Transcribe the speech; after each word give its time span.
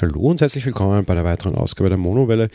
Hallo 0.00 0.20
und 0.20 0.40
herzlich 0.40 0.64
willkommen 0.64 1.04
bei 1.04 1.14
einer 1.14 1.24
weiteren 1.24 1.56
Ausgabe 1.56 1.88
der 1.88 1.98
Monowelle. 1.98 2.50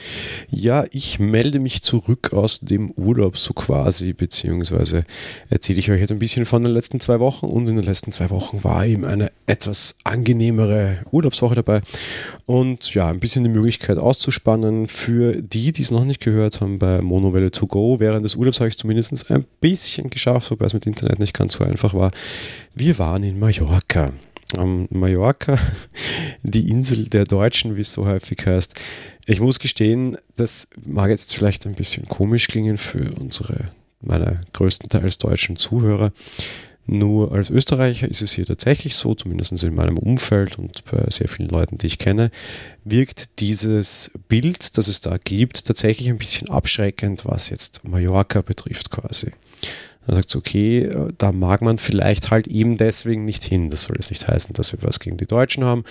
Ja, 0.50 0.86
ich 0.92 1.20
melde 1.20 1.60
mich 1.60 1.82
zurück 1.82 2.32
aus 2.32 2.62
dem 2.62 2.89
Urlaub 2.92 3.38
so 3.38 3.54
quasi, 3.54 4.14
beziehungsweise 4.14 5.04
erzähle 5.50 5.79
ich 5.79 5.92
euch 5.92 6.00
jetzt 6.00 6.14
ein 6.14 6.20
bisschen 6.20 6.46
von 6.46 6.64
den 6.64 6.71
letzten 6.71 7.02
zwei 7.02 7.20
Wochen 7.20 7.48
und 7.48 7.68
in 7.68 7.75
den 7.75 7.84
letzten 7.84 8.14
zwei 8.14 8.29
Wochen 8.29 8.64
war 8.64 8.86
eben 8.86 9.04
eine 9.04 9.29
etwas 9.46 9.98
angenehmere 10.06 11.00
Urlaubswoche 11.11 11.56
dabei 11.56 11.82
und 12.46 12.93
ja, 12.93 13.10
ein 13.10 13.19
bisschen 13.19 13.44
die 13.44 13.50
Möglichkeit 13.50 13.97
auszuspannen 13.97 14.88
für 14.88 15.33
die, 15.33 15.74
die 15.74 15.82
es 15.82 15.91
noch 15.91 16.05
nicht 16.05 16.21
gehört 16.21 16.61
haben 16.61 16.80
bei 16.80 17.02
Monowelle 17.02 17.52
to 17.52 17.68
go. 17.68 18.00
Während 18.00 18.24
des 18.24 18.36
Urlaubs 18.36 18.61
habe 18.61 18.69
ich 18.69 18.75
es 18.75 18.80
zumindest 18.80 19.30
ein 19.30 19.46
bisschen 19.60 20.10
geschafft, 20.10 20.50
wobei 20.50 20.68
es 20.68 20.74
mit 20.74 20.86
Internet 20.86 21.19
nicht 21.19 21.38
ganz 21.38 21.55
so 21.55 21.66
einfach 21.66 21.94
war. 21.94 22.11
Wir 22.74 22.97
waren 23.00 23.24
in 23.24 23.38
Mallorca 23.38 24.14
am 24.57 24.88
Mallorca, 24.89 25.57
die 26.43 26.70
Insel 26.70 27.07
der 27.07 27.25
Deutschen, 27.25 27.75
wie 27.75 27.82
es 27.82 27.94
so 27.94 28.06
häufig 28.06 28.46
heißt. 28.46 28.75
Ich 29.25 29.39
muss 29.39 29.60
gestehen, 29.60 30.18
das 30.36 30.68
mag 30.86 31.10
jetzt 31.10 31.36
vielleicht 31.36 31.66
ein 31.66 31.75
bisschen 31.75 32.08
komisch 32.08 32.48
klingen 32.48 32.78
für 32.78 33.14
unsere, 33.20 33.72
meine 34.02 34.42
größtenteils 34.53 35.17
deutschen 35.17 35.56
Zuhörer. 35.56 36.11
Nur 36.86 37.31
als 37.31 37.50
Österreicher 37.50 38.09
ist 38.09 38.22
es 38.22 38.34
hier 38.34 38.45
tatsächlich 38.45 38.95
so, 38.95 39.16
zumindest 39.16 39.64
in 39.64 39.73
meinem 39.73 39.97
Umfeld 39.97 40.59
und 40.59 40.83
bei 40.92 41.06
sehr 41.09 41.30
vielen 41.30 41.47
Leuten, 41.47 41.78
die 41.78 41.88
ich 41.88 41.97
kenne, 41.97 42.30
wirkt 42.83 43.39
dieses 43.39 44.11
Bild, 44.28 44.77
das 44.77 44.89
es 44.89 44.99
da 44.99 45.17
gibt, 45.17 45.66
tatsächlich 45.66 46.09
ein 46.09 46.17
bisschen 46.17 46.49
abschreckend, 46.49 47.23
was 47.25 47.49
jetzt 47.49 47.88
Mallorca 47.88 48.42
betrifft 48.42 48.89
quasi. 48.89 49.31
Dann 50.05 50.15
sagt 50.17 50.29
es, 50.29 50.35
okay, 50.35 50.83
äh, 50.83 51.09
da 51.17 51.31
mag 51.31 51.61
man 51.61 51.77
vielleicht 51.77 52.31
halt 52.31 52.47
eben 52.47 52.77
deswegen 52.77 53.25
nicht 53.25 53.43
hin. 53.43 53.69
Das 53.69 53.83
soll 53.83 53.95
jetzt 53.95 54.11
nicht 54.11 54.27
heißen, 54.27 54.53
dass 54.53 54.73
wir 54.73 54.79
was 54.83 54.99
gegen 54.99 55.17
die 55.17 55.25
Deutschen 55.25 55.63
haben, 55.63 55.83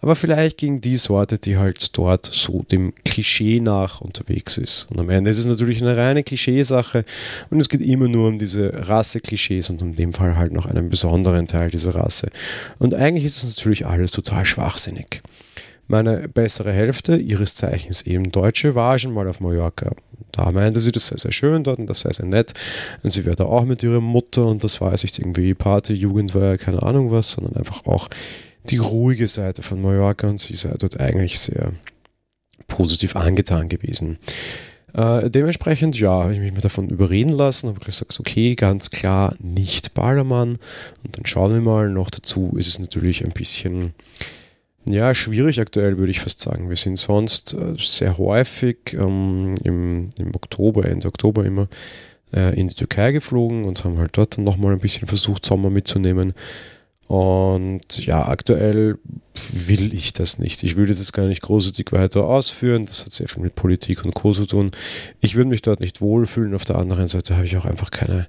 aber 0.00 0.16
vielleicht 0.16 0.58
gegen 0.58 0.80
die 0.80 0.96
Sorte, 0.96 1.38
die 1.38 1.56
halt 1.56 1.96
dort 1.96 2.26
so 2.26 2.64
dem 2.70 2.92
Klischee 3.04 3.60
nach 3.60 4.00
unterwegs 4.00 4.58
ist. 4.58 4.88
Und 4.90 4.98
am 4.98 5.10
Ende 5.10 5.30
ist 5.30 5.38
es 5.38 5.46
natürlich 5.46 5.80
eine 5.80 5.96
reine 5.96 6.24
Klischeesache 6.24 7.04
und 7.50 7.60
es 7.60 7.68
geht 7.68 7.80
immer 7.80 8.08
nur 8.08 8.28
um 8.28 8.38
diese 8.38 8.88
Rasse-Klischees 8.88 9.70
und 9.70 9.82
in 9.82 9.96
dem 9.96 10.12
Fall 10.12 10.36
halt 10.36 10.52
noch 10.52 10.66
einen 10.66 10.88
besonderen 10.88 11.46
Teil 11.46 11.70
dieser 11.70 11.94
Rasse. 11.94 12.30
Und 12.78 12.94
eigentlich 12.94 13.24
ist 13.24 13.42
es 13.42 13.56
natürlich 13.56 13.86
alles 13.86 14.12
total 14.12 14.44
schwachsinnig. 14.44 15.22
Meine 15.86 16.28
bessere 16.28 16.72
Hälfte, 16.72 17.16
ihres 17.16 17.56
Zeichens 17.56 18.02
eben 18.02 18.30
Deutsche, 18.30 18.76
war 18.76 18.96
schon 18.98 19.12
mal 19.12 19.26
auf 19.26 19.40
Mallorca. 19.40 19.90
Da 20.32 20.50
meinte 20.50 20.80
sie, 20.80 20.92
das 20.92 21.08
sei 21.08 21.16
sehr 21.16 21.32
schön 21.32 21.64
dort 21.64 21.78
und 21.78 21.86
das 21.86 22.00
sei 22.00 22.12
sehr 22.12 22.26
nett. 22.26 22.52
Und 23.02 23.10
sie 23.10 23.24
wäre 23.24 23.36
da 23.36 23.44
auch 23.44 23.64
mit 23.64 23.82
ihrer 23.82 24.00
Mutter 24.00 24.46
und 24.46 24.64
das 24.64 24.80
jetzt 24.80 25.02
nicht 25.02 25.18
irgendwie 25.18 25.54
Party, 25.54 25.94
Jugend 25.94 26.34
war 26.34 26.44
ja 26.44 26.56
keine 26.56 26.82
Ahnung 26.82 27.10
was, 27.10 27.32
sondern 27.32 27.56
einfach 27.56 27.86
auch 27.86 28.08
die 28.64 28.78
ruhige 28.78 29.26
Seite 29.26 29.62
von 29.62 29.80
Mallorca 29.80 30.28
und 30.28 30.38
sie 30.38 30.54
sei 30.54 30.74
dort 30.78 31.00
eigentlich 31.00 31.38
sehr 31.38 31.72
positiv 32.68 33.16
angetan 33.16 33.68
gewesen. 33.68 34.18
Äh, 34.94 35.30
dementsprechend, 35.30 35.98
ja, 35.98 36.10
habe 36.10 36.34
ich 36.34 36.40
mich 36.40 36.52
mal 36.52 36.60
davon 36.60 36.88
überreden 36.88 37.32
lassen, 37.32 37.68
habe 37.68 37.80
gesagt, 37.80 38.18
okay, 38.18 38.54
ganz 38.54 38.90
klar 38.90 39.34
nicht 39.38 39.94
Ballermann. 39.94 40.58
Und 41.04 41.16
dann 41.16 41.26
schauen 41.26 41.52
wir 41.52 41.60
mal. 41.60 41.90
Noch 41.90 42.10
dazu 42.10 42.52
ist 42.56 42.68
es 42.68 42.78
natürlich 42.78 43.24
ein 43.24 43.32
bisschen 43.32 43.94
ja, 44.86 45.14
schwierig 45.14 45.60
aktuell, 45.60 45.98
würde 45.98 46.10
ich 46.10 46.20
fast 46.20 46.40
sagen. 46.40 46.68
Wir 46.68 46.76
sind 46.76 46.98
sonst 46.98 47.54
äh, 47.54 47.74
sehr 47.78 48.18
häufig 48.18 48.94
ähm, 48.94 49.54
im, 49.62 50.10
im 50.18 50.34
Oktober, 50.34 50.86
Ende 50.86 51.08
Oktober 51.08 51.44
immer 51.44 51.68
äh, 52.34 52.58
in 52.58 52.68
die 52.68 52.74
Türkei 52.74 53.12
geflogen 53.12 53.64
und 53.64 53.84
haben 53.84 53.98
halt 53.98 54.16
dort 54.16 54.36
dann 54.36 54.44
nochmal 54.44 54.72
ein 54.72 54.80
bisschen 54.80 55.06
versucht, 55.06 55.44
Sommer 55.44 55.70
mitzunehmen. 55.70 56.34
Und 57.10 58.06
ja, 58.06 58.28
aktuell 58.28 58.96
will 59.66 59.92
ich 59.94 60.12
das 60.12 60.38
nicht. 60.38 60.62
Ich 60.62 60.76
will 60.76 60.86
das 60.86 61.12
gar 61.12 61.26
nicht 61.26 61.42
großartig 61.42 61.90
weiter 61.90 62.24
ausführen. 62.24 62.86
Das 62.86 63.04
hat 63.04 63.12
sehr 63.12 63.26
viel 63.26 63.42
mit 63.42 63.56
Politik 63.56 64.04
und 64.04 64.14
Co. 64.14 64.32
zu 64.32 64.46
tun. 64.46 64.70
Ich 65.20 65.34
würde 65.34 65.50
mich 65.50 65.60
dort 65.60 65.80
nicht 65.80 66.00
wohlfühlen. 66.00 66.54
Auf 66.54 66.64
der 66.64 66.76
anderen 66.76 67.08
Seite 67.08 67.34
habe 67.34 67.46
ich 67.46 67.56
auch 67.56 67.64
einfach 67.64 67.90
keine, 67.90 68.28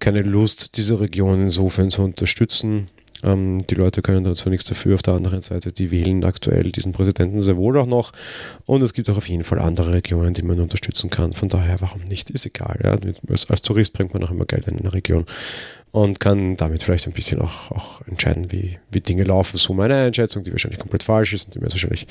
keine 0.00 0.22
Lust, 0.22 0.76
diese 0.76 0.98
Region 0.98 1.40
insofern 1.40 1.88
zu 1.88 2.02
unterstützen. 2.02 2.88
Ähm, 3.22 3.66
die 3.66 3.74
Leute 3.74 4.02
können 4.02 4.24
da 4.24 4.34
zwar 4.34 4.50
nichts 4.50 4.66
dafür, 4.66 4.94
auf 4.94 5.02
der 5.02 5.14
anderen 5.14 5.40
Seite, 5.40 5.72
die 5.72 5.90
wählen 5.90 6.24
aktuell 6.24 6.70
diesen 6.72 6.92
Präsidenten 6.92 7.40
sehr 7.40 7.56
wohl 7.56 7.78
auch 7.78 7.86
noch. 7.86 8.12
Und 8.66 8.82
es 8.82 8.94
gibt 8.94 9.10
auch 9.10 9.16
auf 9.16 9.28
jeden 9.28 9.44
Fall 9.44 9.58
andere 9.58 9.92
Regionen, 9.92 10.34
die 10.34 10.42
man 10.42 10.60
unterstützen 10.60 11.10
kann. 11.10 11.32
Von 11.32 11.48
daher, 11.48 11.80
warum 11.80 12.02
nicht? 12.04 12.30
Ist 12.30 12.46
egal. 12.46 12.78
Ja? 12.82 12.98
Als, 13.28 13.48
als, 13.50 13.62
Tourist 13.62 13.92
bringt 13.92 14.14
man 14.14 14.24
auch 14.24 14.30
immer 14.30 14.46
Geld 14.46 14.68
in 14.68 14.78
eine 14.78 14.92
Region 14.92 15.24
und 15.92 16.20
kann 16.20 16.56
damit 16.56 16.82
vielleicht 16.82 17.06
ein 17.06 17.12
bisschen 17.12 17.40
auch, 17.40 17.70
auch 17.72 18.00
entscheiden, 18.06 18.52
wie, 18.52 18.78
wie 18.90 19.00
Dinge 19.00 19.24
laufen. 19.24 19.56
So 19.58 19.74
meine 19.74 19.96
Einschätzung, 19.96 20.44
die 20.44 20.52
wahrscheinlich 20.52 20.80
komplett 20.80 21.02
falsch 21.02 21.34
ist 21.34 21.46
und 21.46 21.54
die 21.54 21.58
mir 21.58 21.70
wahrscheinlich 21.70 22.06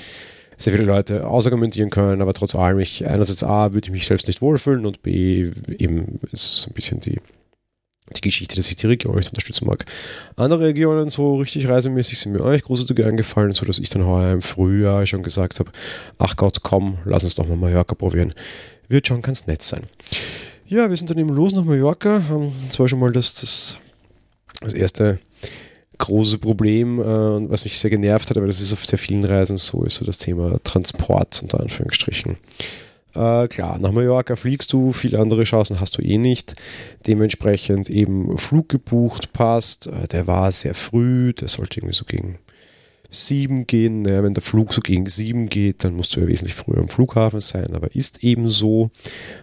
sehr 0.57 0.73
viele 0.73 0.85
Leute 0.85 1.25
ausargumentieren 1.25 1.89
können, 1.89 2.21
aber 2.21 2.33
trotz 2.33 2.53
allem, 2.53 2.79
ich 2.79 3.07
einerseits 3.07 3.43
A, 3.43 3.73
würde 3.73 3.87
ich 3.87 3.91
mich 3.93 4.05
selbst 4.05 4.27
nicht 4.27 4.41
wohlfühlen 4.41 4.85
und 4.85 5.01
B, 5.01 5.49
eben 5.77 6.19
ist 6.33 6.57
so 6.57 6.69
ein 6.69 6.73
bisschen 6.73 6.99
die 6.99 7.19
die 8.15 8.21
Geschichte, 8.21 8.55
dass 8.55 8.69
ich 8.69 8.75
die 8.75 8.87
Region 8.87 9.15
nicht 9.15 9.29
unterstützen 9.29 9.67
mag. 9.67 9.85
Andere 10.35 10.65
Regionen, 10.65 11.09
so 11.09 11.37
richtig 11.37 11.67
reisemäßig, 11.67 12.19
sind 12.19 12.33
mir 12.33 12.43
auch 12.43 12.51
nicht 12.51 12.65
großartig 12.65 13.05
eingefallen, 13.05 13.51
so 13.51 13.65
dass 13.65 13.79
ich 13.79 13.89
dann 13.89 14.05
heuer 14.05 14.33
im 14.33 14.41
Frühjahr 14.41 15.05
schon 15.05 15.23
gesagt 15.23 15.59
habe, 15.59 15.71
ach 16.17 16.35
Gott, 16.35 16.61
komm, 16.63 16.97
lass 17.05 17.23
uns 17.23 17.35
doch 17.35 17.47
mal 17.47 17.57
Mallorca 17.57 17.95
probieren. 17.95 18.33
Wird 18.87 19.07
schon 19.07 19.21
ganz 19.21 19.47
nett 19.47 19.61
sein. 19.61 19.83
Ja, 20.67 20.89
wir 20.89 20.97
sind 20.97 21.09
dann 21.09 21.17
eben 21.17 21.29
los 21.29 21.53
nach 21.53 21.63
Mallorca. 21.63 22.21
Das 22.67 22.79
war 22.79 22.87
schon 22.87 22.99
mal 22.99 23.11
das, 23.11 23.35
das, 23.35 23.77
das 24.61 24.73
erste 24.73 25.19
große 25.99 26.39
Problem, 26.39 26.99
äh, 26.99 27.03
was 27.49 27.65
mich 27.65 27.77
sehr 27.77 27.91
genervt 27.91 28.29
hat, 28.29 28.37
aber 28.37 28.47
das 28.47 28.61
ist 28.61 28.73
auf 28.73 28.85
sehr 28.85 28.97
vielen 28.97 29.25
Reisen 29.25 29.57
so, 29.57 29.83
ist 29.83 29.95
so 29.95 30.05
das 30.05 30.17
Thema 30.17 30.57
Transport 30.63 31.41
unter 31.43 31.59
Anführungsstrichen. 31.59 32.37
Äh, 33.15 33.47
klar, 33.47 33.79
nach 33.79 33.91
Mallorca 33.91 34.35
fliegst 34.35 34.71
du, 34.71 34.91
viele 34.91 35.19
andere 35.19 35.43
Chancen 35.43 35.79
hast 35.79 35.97
du 35.97 36.01
eh 36.01 36.17
nicht. 36.17 36.55
Dementsprechend 37.07 37.89
eben 37.89 38.37
Flug 38.37 38.69
gebucht, 38.69 39.33
passt. 39.33 39.87
Äh, 39.87 40.07
der 40.07 40.27
war 40.27 40.51
sehr 40.51 40.75
früh, 40.75 41.33
der 41.33 41.47
sollte 41.47 41.79
irgendwie 41.79 41.95
so 41.95 42.05
gegen 42.05 42.39
sieben 43.09 43.65
gehen. 43.65 44.03
Naja, 44.03 44.23
wenn 44.23 44.33
der 44.33 44.43
Flug 44.43 44.73
so 44.73 44.81
gegen 44.81 45.07
sieben 45.07 45.49
geht, 45.49 45.83
dann 45.83 45.95
musst 45.95 46.15
du 46.15 46.21
ja 46.21 46.27
wesentlich 46.27 46.53
früher 46.53 46.77
am 46.77 46.87
Flughafen 46.87 47.39
sein, 47.39 47.73
aber 47.73 47.95
ist 47.95 48.23
eben 48.23 48.49
so. 48.49 48.91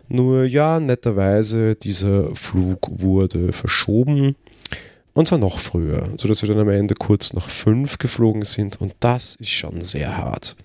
Nur 0.08 0.44
ja, 0.44 0.78
netterweise, 0.78 1.74
dieser 1.74 2.34
Flug 2.34 2.88
wurde 2.88 3.52
verschoben. 3.52 4.36
Und 5.12 5.28
zwar 5.28 5.38
noch 5.38 5.58
früher, 5.58 6.12
sodass 6.18 6.42
wir 6.42 6.48
dann 6.50 6.60
am 6.60 6.68
Ende 6.68 6.94
kurz 6.94 7.32
nach 7.32 7.48
fünf 7.48 7.98
geflogen 7.98 8.44
sind. 8.44 8.80
Und 8.80 8.94
das 9.00 9.34
ist 9.36 9.50
schon 9.50 9.80
sehr 9.80 10.16
hart. 10.16 10.56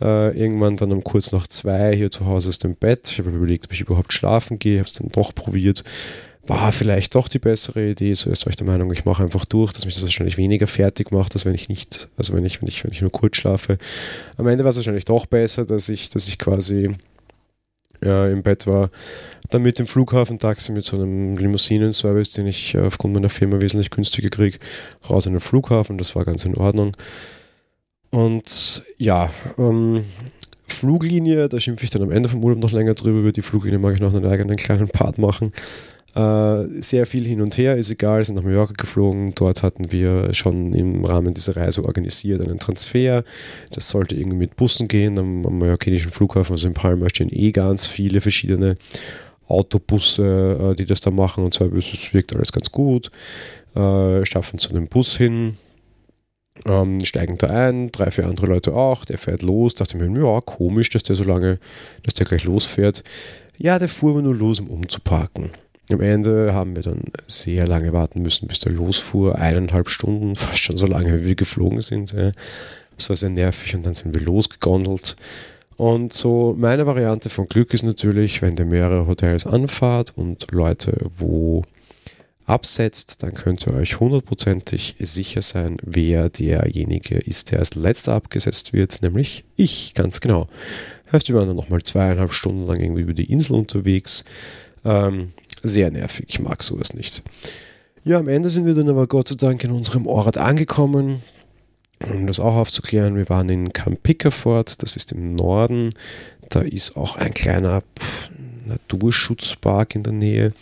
Äh, 0.00 0.38
irgendwann 0.38 0.76
dann 0.76 0.92
um 0.92 1.02
kurz 1.02 1.32
nach 1.32 1.46
zwei 1.46 1.94
hier 1.96 2.10
zu 2.10 2.26
Hause 2.26 2.50
aus 2.50 2.58
dem 2.58 2.74
Bett. 2.74 3.10
Ich 3.10 3.18
habe 3.18 3.30
überlegt, 3.30 3.66
ob 3.66 3.72
ich 3.72 3.80
überhaupt 3.80 4.12
schlafen 4.12 4.58
gehe, 4.58 4.78
habe 4.78 4.86
es 4.86 4.94
dann 4.94 5.08
doch 5.08 5.34
probiert. 5.34 5.84
War 6.46 6.70
vielleicht 6.70 7.14
doch 7.14 7.28
die 7.28 7.38
bessere 7.38 7.90
Idee. 7.90 8.14
So 8.14 8.30
ist 8.30 8.46
ich 8.46 8.56
der 8.56 8.66
Meinung, 8.66 8.92
ich 8.92 9.04
mache 9.04 9.22
einfach 9.22 9.44
durch, 9.44 9.72
dass 9.72 9.84
mich 9.84 9.94
das 9.94 10.04
wahrscheinlich 10.04 10.36
weniger 10.36 10.66
fertig 10.66 11.10
macht, 11.10 11.34
als 11.34 11.44
wenn 11.44 11.54
ich 11.54 11.68
nicht, 11.68 12.08
also 12.16 12.34
wenn 12.34 12.44
ich, 12.44 12.60
wenn 12.60 12.68
ich, 12.68 12.84
wenn 12.84 12.92
ich 12.92 13.00
nur 13.00 13.10
kurz 13.10 13.38
schlafe. 13.38 13.78
Am 14.36 14.46
Ende 14.46 14.62
war 14.62 14.70
es 14.70 14.76
wahrscheinlich 14.76 15.06
doch 15.06 15.26
besser, 15.26 15.64
dass 15.64 15.88
ich, 15.88 16.10
dass 16.10 16.28
ich 16.28 16.38
quasi 16.38 16.94
äh, 18.02 18.32
im 18.32 18.42
Bett 18.42 18.66
war. 18.66 18.90
Dann 19.50 19.62
mit 19.62 19.78
dem 19.78 19.86
Flughafentaxi, 19.86 20.72
mit 20.72 20.84
so 20.84 20.96
einem 20.96 21.36
Limousinenservice, 21.36 22.32
den 22.32 22.46
ich 22.46 22.74
äh, 22.74 22.80
aufgrund 22.80 23.14
meiner 23.14 23.28
Firma 23.28 23.60
wesentlich 23.60 23.90
günstiger 23.90 24.28
kriege, 24.28 24.58
raus 25.08 25.26
in 25.26 25.32
den 25.32 25.40
Flughafen. 25.40 25.98
Das 25.98 26.14
war 26.14 26.24
ganz 26.24 26.44
in 26.44 26.56
Ordnung. 26.56 26.92
Und 28.10 28.82
ja, 28.98 29.30
ähm, 29.58 30.04
Fluglinie, 30.68 31.48
da 31.48 31.58
schimpfe 31.60 31.84
ich 31.84 31.90
dann 31.90 32.02
am 32.02 32.10
Ende 32.10 32.28
vom 32.28 32.44
Urlaub 32.44 32.60
noch 32.60 32.72
länger 32.72 32.94
drüber. 32.94 33.20
Über 33.20 33.32
die 33.32 33.42
Fluglinie 33.42 33.78
mag 33.78 33.94
ich 33.94 34.00
noch 34.00 34.14
einen 34.14 34.26
eigenen 34.26 34.56
kleinen 34.56 34.88
Part 34.88 35.18
machen. 35.18 35.52
Äh, 36.14 36.80
sehr 36.80 37.04
viel 37.04 37.26
hin 37.26 37.42
und 37.42 37.58
her, 37.58 37.76
ist 37.76 37.90
egal, 37.90 38.24
sind 38.24 38.36
nach 38.36 38.42
Mallorca 38.42 38.72
geflogen. 38.72 39.34
Dort 39.34 39.62
hatten 39.62 39.92
wir 39.92 40.32
schon 40.32 40.72
im 40.72 41.04
Rahmen 41.04 41.34
dieser 41.34 41.56
Reise 41.56 41.84
organisiert 41.84 42.40
einen 42.40 42.58
Transfer. 42.58 43.22
Das 43.70 43.90
sollte 43.90 44.16
irgendwie 44.16 44.38
mit 44.38 44.56
Bussen 44.56 44.88
gehen. 44.88 45.18
Am, 45.18 45.44
am 45.44 45.58
mallorquinischen 45.58 46.10
Flughafen, 46.10 46.52
also 46.52 46.68
in 46.68 46.74
Palma, 46.74 47.08
stehen 47.10 47.28
eh 47.30 47.52
ganz 47.52 47.86
viele 47.86 48.22
verschiedene 48.22 48.76
Autobusse, 49.46 50.72
äh, 50.72 50.74
die 50.74 50.86
das 50.86 51.02
da 51.02 51.10
machen. 51.10 51.44
Und 51.44 51.52
zwar 51.52 51.70
es 51.74 52.14
wirkt 52.14 52.34
alles 52.34 52.50
ganz 52.50 52.72
gut. 52.72 53.10
Äh, 53.74 54.24
schaffen 54.24 54.58
zu 54.58 54.70
einem 54.70 54.86
Bus 54.86 55.18
hin, 55.18 55.58
ähm, 56.64 57.04
steigen 57.04 57.36
da 57.38 57.48
ein, 57.48 57.92
drei, 57.92 58.10
vier 58.10 58.26
andere 58.26 58.46
Leute 58.46 58.74
auch, 58.74 59.04
der 59.04 59.18
fährt 59.18 59.42
los, 59.42 59.74
dachte 59.74 59.96
mir, 59.96 60.20
ja, 60.20 60.40
komisch, 60.40 60.88
dass 60.90 61.02
der 61.02 61.16
so 61.16 61.24
lange, 61.24 61.58
dass 62.02 62.14
der 62.14 62.26
gleich 62.26 62.44
losfährt. 62.44 63.04
Ja, 63.58 63.78
der 63.78 63.88
fuhr 63.88 64.12
aber 64.12 64.22
nur 64.22 64.34
los, 64.34 64.60
um 64.60 64.68
umzuparken. 64.68 65.50
Am 65.90 66.00
Ende 66.00 66.52
haben 66.52 66.74
wir 66.74 66.82
dann 66.82 67.02
sehr 67.26 67.66
lange 67.66 67.92
warten 67.92 68.20
müssen, 68.20 68.48
bis 68.48 68.60
der 68.60 68.72
losfuhr, 68.72 69.36
eineinhalb 69.36 69.88
Stunden, 69.88 70.34
fast 70.36 70.58
schon 70.58 70.76
so 70.76 70.86
lange, 70.86 71.20
wie 71.20 71.26
wir 71.26 71.34
geflogen 71.34 71.80
sind. 71.80 72.14
Das 72.96 73.08
war 73.08 73.16
sehr 73.16 73.30
nervig 73.30 73.74
und 73.74 73.86
dann 73.86 73.94
sind 73.94 74.14
wir 74.14 74.22
losgegondelt. 74.22 75.16
Und 75.76 76.12
so 76.12 76.54
meine 76.58 76.86
Variante 76.86 77.28
von 77.28 77.48
Glück 77.48 77.74
ist 77.74 77.84
natürlich, 77.84 78.40
wenn 78.40 78.56
der 78.56 78.64
mehrere 78.64 79.06
Hotels 79.06 79.46
anfahrt 79.46 80.16
und 80.16 80.50
Leute, 80.50 80.96
wo 81.18 81.62
absetzt, 82.46 83.22
dann 83.22 83.34
könnt 83.34 83.66
ihr 83.66 83.74
euch 83.74 83.98
hundertprozentig 83.98 84.96
sicher 85.00 85.42
sein, 85.42 85.76
wer 85.82 86.30
derjenige 86.30 87.16
ist, 87.16 87.50
der 87.50 87.58
als 87.58 87.74
letzter 87.74 88.14
abgesetzt 88.14 88.72
wird, 88.72 89.02
nämlich 89.02 89.44
ich, 89.56 89.94
ganz 89.94 90.20
genau. 90.20 90.48
Heißt, 91.12 91.28
wir 91.28 91.36
waren 91.36 91.48
dann 91.48 91.56
nochmal 91.56 91.82
zweieinhalb 91.82 92.32
Stunden 92.32 92.66
lang 92.66 92.80
irgendwie 92.80 93.02
über 93.02 93.14
die 93.14 93.30
Insel 93.30 93.54
unterwegs. 93.54 94.24
Ähm, 94.84 95.32
sehr 95.62 95.90
nervig, 95.90 96.26
ich 96.28 96.40
mag 96.40 96.62
sowas 96.62 96.94
nicht. 96.94 97.22
Ja, 98.04 98.18
am 98.18 98.28
Ende 98.28 98.50
sind 98.50 98.66
wir 98.66 98.74
dann 98.74 98.88
aber 98.88 99.08
Gott 99.08 99.28
sei 99.28 99.34
Dank 99.34 99.64
in 99.64 99.72
unserem 99.72 100.06
Ort 100.06 100.38
angekommen. 100.38 101.22
Um 102.12 102.26
das 102.26 102.38
auch 102.38 102.54
aufzuklären, 102.54 103.16
wir 103.16 103.28
waren 103.28 103.48
in 103.48 103.72
Camp 103.72 104.02
Pickerford, 104.02 104.82
das 104.82 104.96
ist 104.96 105.12
im 105.12 105.34
Norden. 105.34 105.90
Da 106.50 106.60
ist 106.60 106.96
auch 106.96 107.16
ein 107.16 107.34
kleiner 107.34 107.82
Naturschutzpark 108.66 109.94
in 109.94 110.02
der 110.04 110.12
Nähe. 110.12 110.52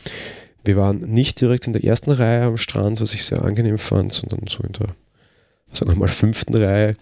Wir 0.65 0.77
waren 0.77 0.99
nicht 0.99 1.41
direkt 1.41 1.67
in 1.67 1.73
der 1.73 1.85
ersten 1.85 2.11
Reihe 2.11 2.45
am 2.45 2.57
Strand, 2.57 3.01
was 3.01 3.15
ich 3.15 3.25
sehr 3.25 3.45
angenehm 3.45 3.79
fand, 3.79 4.13
sondern 4.13 4.47
so 4.49 4.63
in 4.63 4.73
der, 4.73 4.89
sagen 5.73 5.93
wir 5.93 5.99
mal, 5.99 6.09
fünften 6.09 6.57
Reihe. 6.57 6.97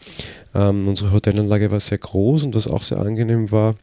Ähm, 0.55 0.89
unsere 0.89 1.13
Hotelanlage 1.13 1.71
war 1.71 1.81
sehr 1.81 1.99
groß 1.99 2.45
und 2.45 2.55
was 2.55 2.67
auch 2.67 2.83
sehr 2.83 2.99
angenehm 2.99 3.51
war, 3.53 3.77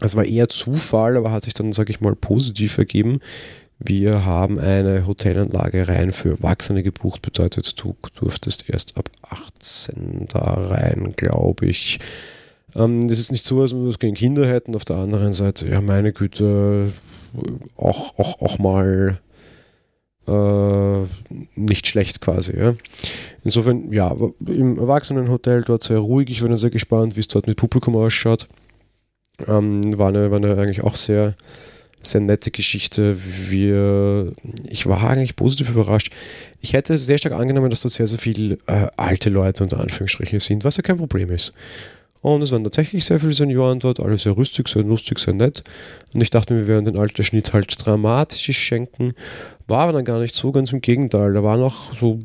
es 0.00 0.16
war 0.16 0.24
eher 0.24 0.48
Zufall, 0.48 1.16
aber 1.16 1.30
hat 1.30 1.42
sich 1.42 1.54
dann, 1.54 1.72
sage 1.72 1.92
ich 1.92 2.00
mal, 2.00 2.16
positiv 2.16 2.78
ergeben. 2.78 3.20
Wir 3.78 4.24
haben 4.24 4.58
eine 4.58 5.06
Hotelanlage 5.06 5.88
rein 5.88 6.12
für 6.12 6.30
Erwachsene 6.30 6.82
gebucht, 6.82 7.22
bedeutet, 7.22 7.80
du 7.82 7.94
durftest 8.14 8.68
erst 8.68 8.96
ab 8.96 9.10
18 9.28 10.26
da 10.28 10.40
rein, 10.40 11.14
glaube 11.16 11.66
ich. 11.66 11.98
Ähm, 12.74 13.06
das 13.08 13.18
ist 13.18 13.32
nicht 13.32 13.44
so, 13.44 13.60
als 13.62 13.74
wir 13.74 13.86
das 13.86 13.98
gegen 13.98 14.14
Kinder 14.14 14.46
hätten. 14.46 14.74
Auf 14.74 14.84
der 14.84 14.96
anderen 14.96 15.32
Seite, 15.32 15.68
ja, 15.68 15.80
meine 15.80 16.12
Güte, 16.12 16.92
auch, 17.76 18.18
auch, 18.18 18.40
auch 18.40 18.58
mal 18.58 19.18
äh, 20.26 21.06
nicht 21.54 21.86
schlecht 21.86 22.20
quasi. 22.20 22.58
Ja. 22.58 22.74
Insofern, 23.44 23.92
ja, 23.92 24.14
im 24.46 24.78
Erwachsenenhotel 24.78 25.62
dort 25.62 25.82
sehr 25.82 25.98
ruhig. 25.98 26.30
Ich 26.30 26.42
bin 26.42 26.54
sehr 26.56 26.70
gespannt, 26.70 27.16
wie 27.16 27.20
es 27.20 27.28
dort 27.28 27.46
mit 27.46 27.56
Publikum 27.56 27.96
ausschaut. 27.96 28.48
Ähm, 29.46 29.98
war, 29.98 30.08
eine, 30.08 30.30
war 30.30 30.38
eine 30.38 30.56
eigentlich 30.56 30.84
auch 30.84 30.94
sehr, 30.94 31.34
sehr 32.00 32.20
nette 32.20 32.50
Geschichte. 32.50 33.16
Wir, 33.50 34.32
ich 34.68 34.86
war 34.86 35.02
eigentlich 35.02 35.36
positiv 35.36 35.70
überrascht. 35.70 36.12
Ich 36.60 36.72
hätte 36.72 36.96
sehr 36.96 37.18
stark 37.18 37.34
angenommen, 37.34 37.70
dass 37.70 37.82
da 37.82 37.88
sehr, 37.88 38.06
sehr 38.06 38.18
viele 38.18 38.58
äh, 38.66 38.88
alte 38.96 39.30
Leute 39.30 39.62
unter 39.64 39.80
Anführungsstrichen 39.80 40.40
sind, 40.40 40.64
was 40.64 40.76
ja 40.76 40.82
kein 40.82 40.96
Problem 40.96 41.30
ist. 41.30 41.52
Und 42.24 42.40
es 42.40 42.52
waren 42.52 42.64
tatsächlich 42.64 43.04
sehr 43.04 43.20
viele 43.20 43.34
Senioren 43.34 43.80
dort, 43.80 44.00
alle 44.00 44.16
sehr 44.16 44.34
rüstig, 44.34 44.66
sehr 44.68 44.82
lustig, 44.82 45.18
sehr 45.18 45.34
nett. 45.34 45.62
Und 46.14 46.22
ich 46.22 46.30
dachte, 46.30 46.56
wir 46.56 46.66
werden 46.66 46.86
den 46.86 46.96
Altersschnitt 46.96 47.52
halt 47.52 47.76
dramatisch 47.84 48.50
schenken. 48.56 49.12
War 49.68 49.80
aber 49.80 49.92
dann 49.92 50.06
gar 50.06 50.18
nicht 50.18 50.34
so, 50.34 50.50
ganz 50.50 50.72
im 50.72 50.80
Gegenteil. 50.80 51.34
Da 51.34 51.42
waren 51.42 51.60
auch 51.60 51.92
so 51.92 52.20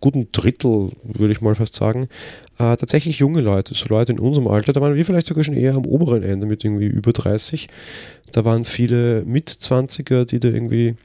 guten 0.00 0.28
Drittel, 0.32 0.92
würde 1.02 1.32
ich 1.32 1.42
mal 1.42 1.54
fast 1.54 1.74
sagen, 1.74 2.08
äh, 2.58 2.74
tatsächlich 2.78 3.18
junge 3.18 3.42
Leute, 3.42 3.74
so 3.74 3.86
Leute 3.90 4.12
in 4.12 4.18
unserem 4.18 4.48
Alter, 4.48 4.72
da 4.72 4.80
waren 4.80 4.94
wir 4.94 5.04
vielleicht 5.04 5.26
sogar 5.26 5.44
schon 5.44 5.56
eher 5.56 5.74
am 5.74 5.84
oberen 5.84 6.22
Ende 6.22 6.46
mit 6.46 6.64
irgendwie 6.64 6.86
über 6.86 7.12
30. 7.12 7.68
Da 8.32 8.46
waren 8.46 8.64
viele 8.64 9.24
Mit-20er, 9.26 10.24
die 10.24 10.40
da 10.40 10.48
irgendwie 10.48 10.96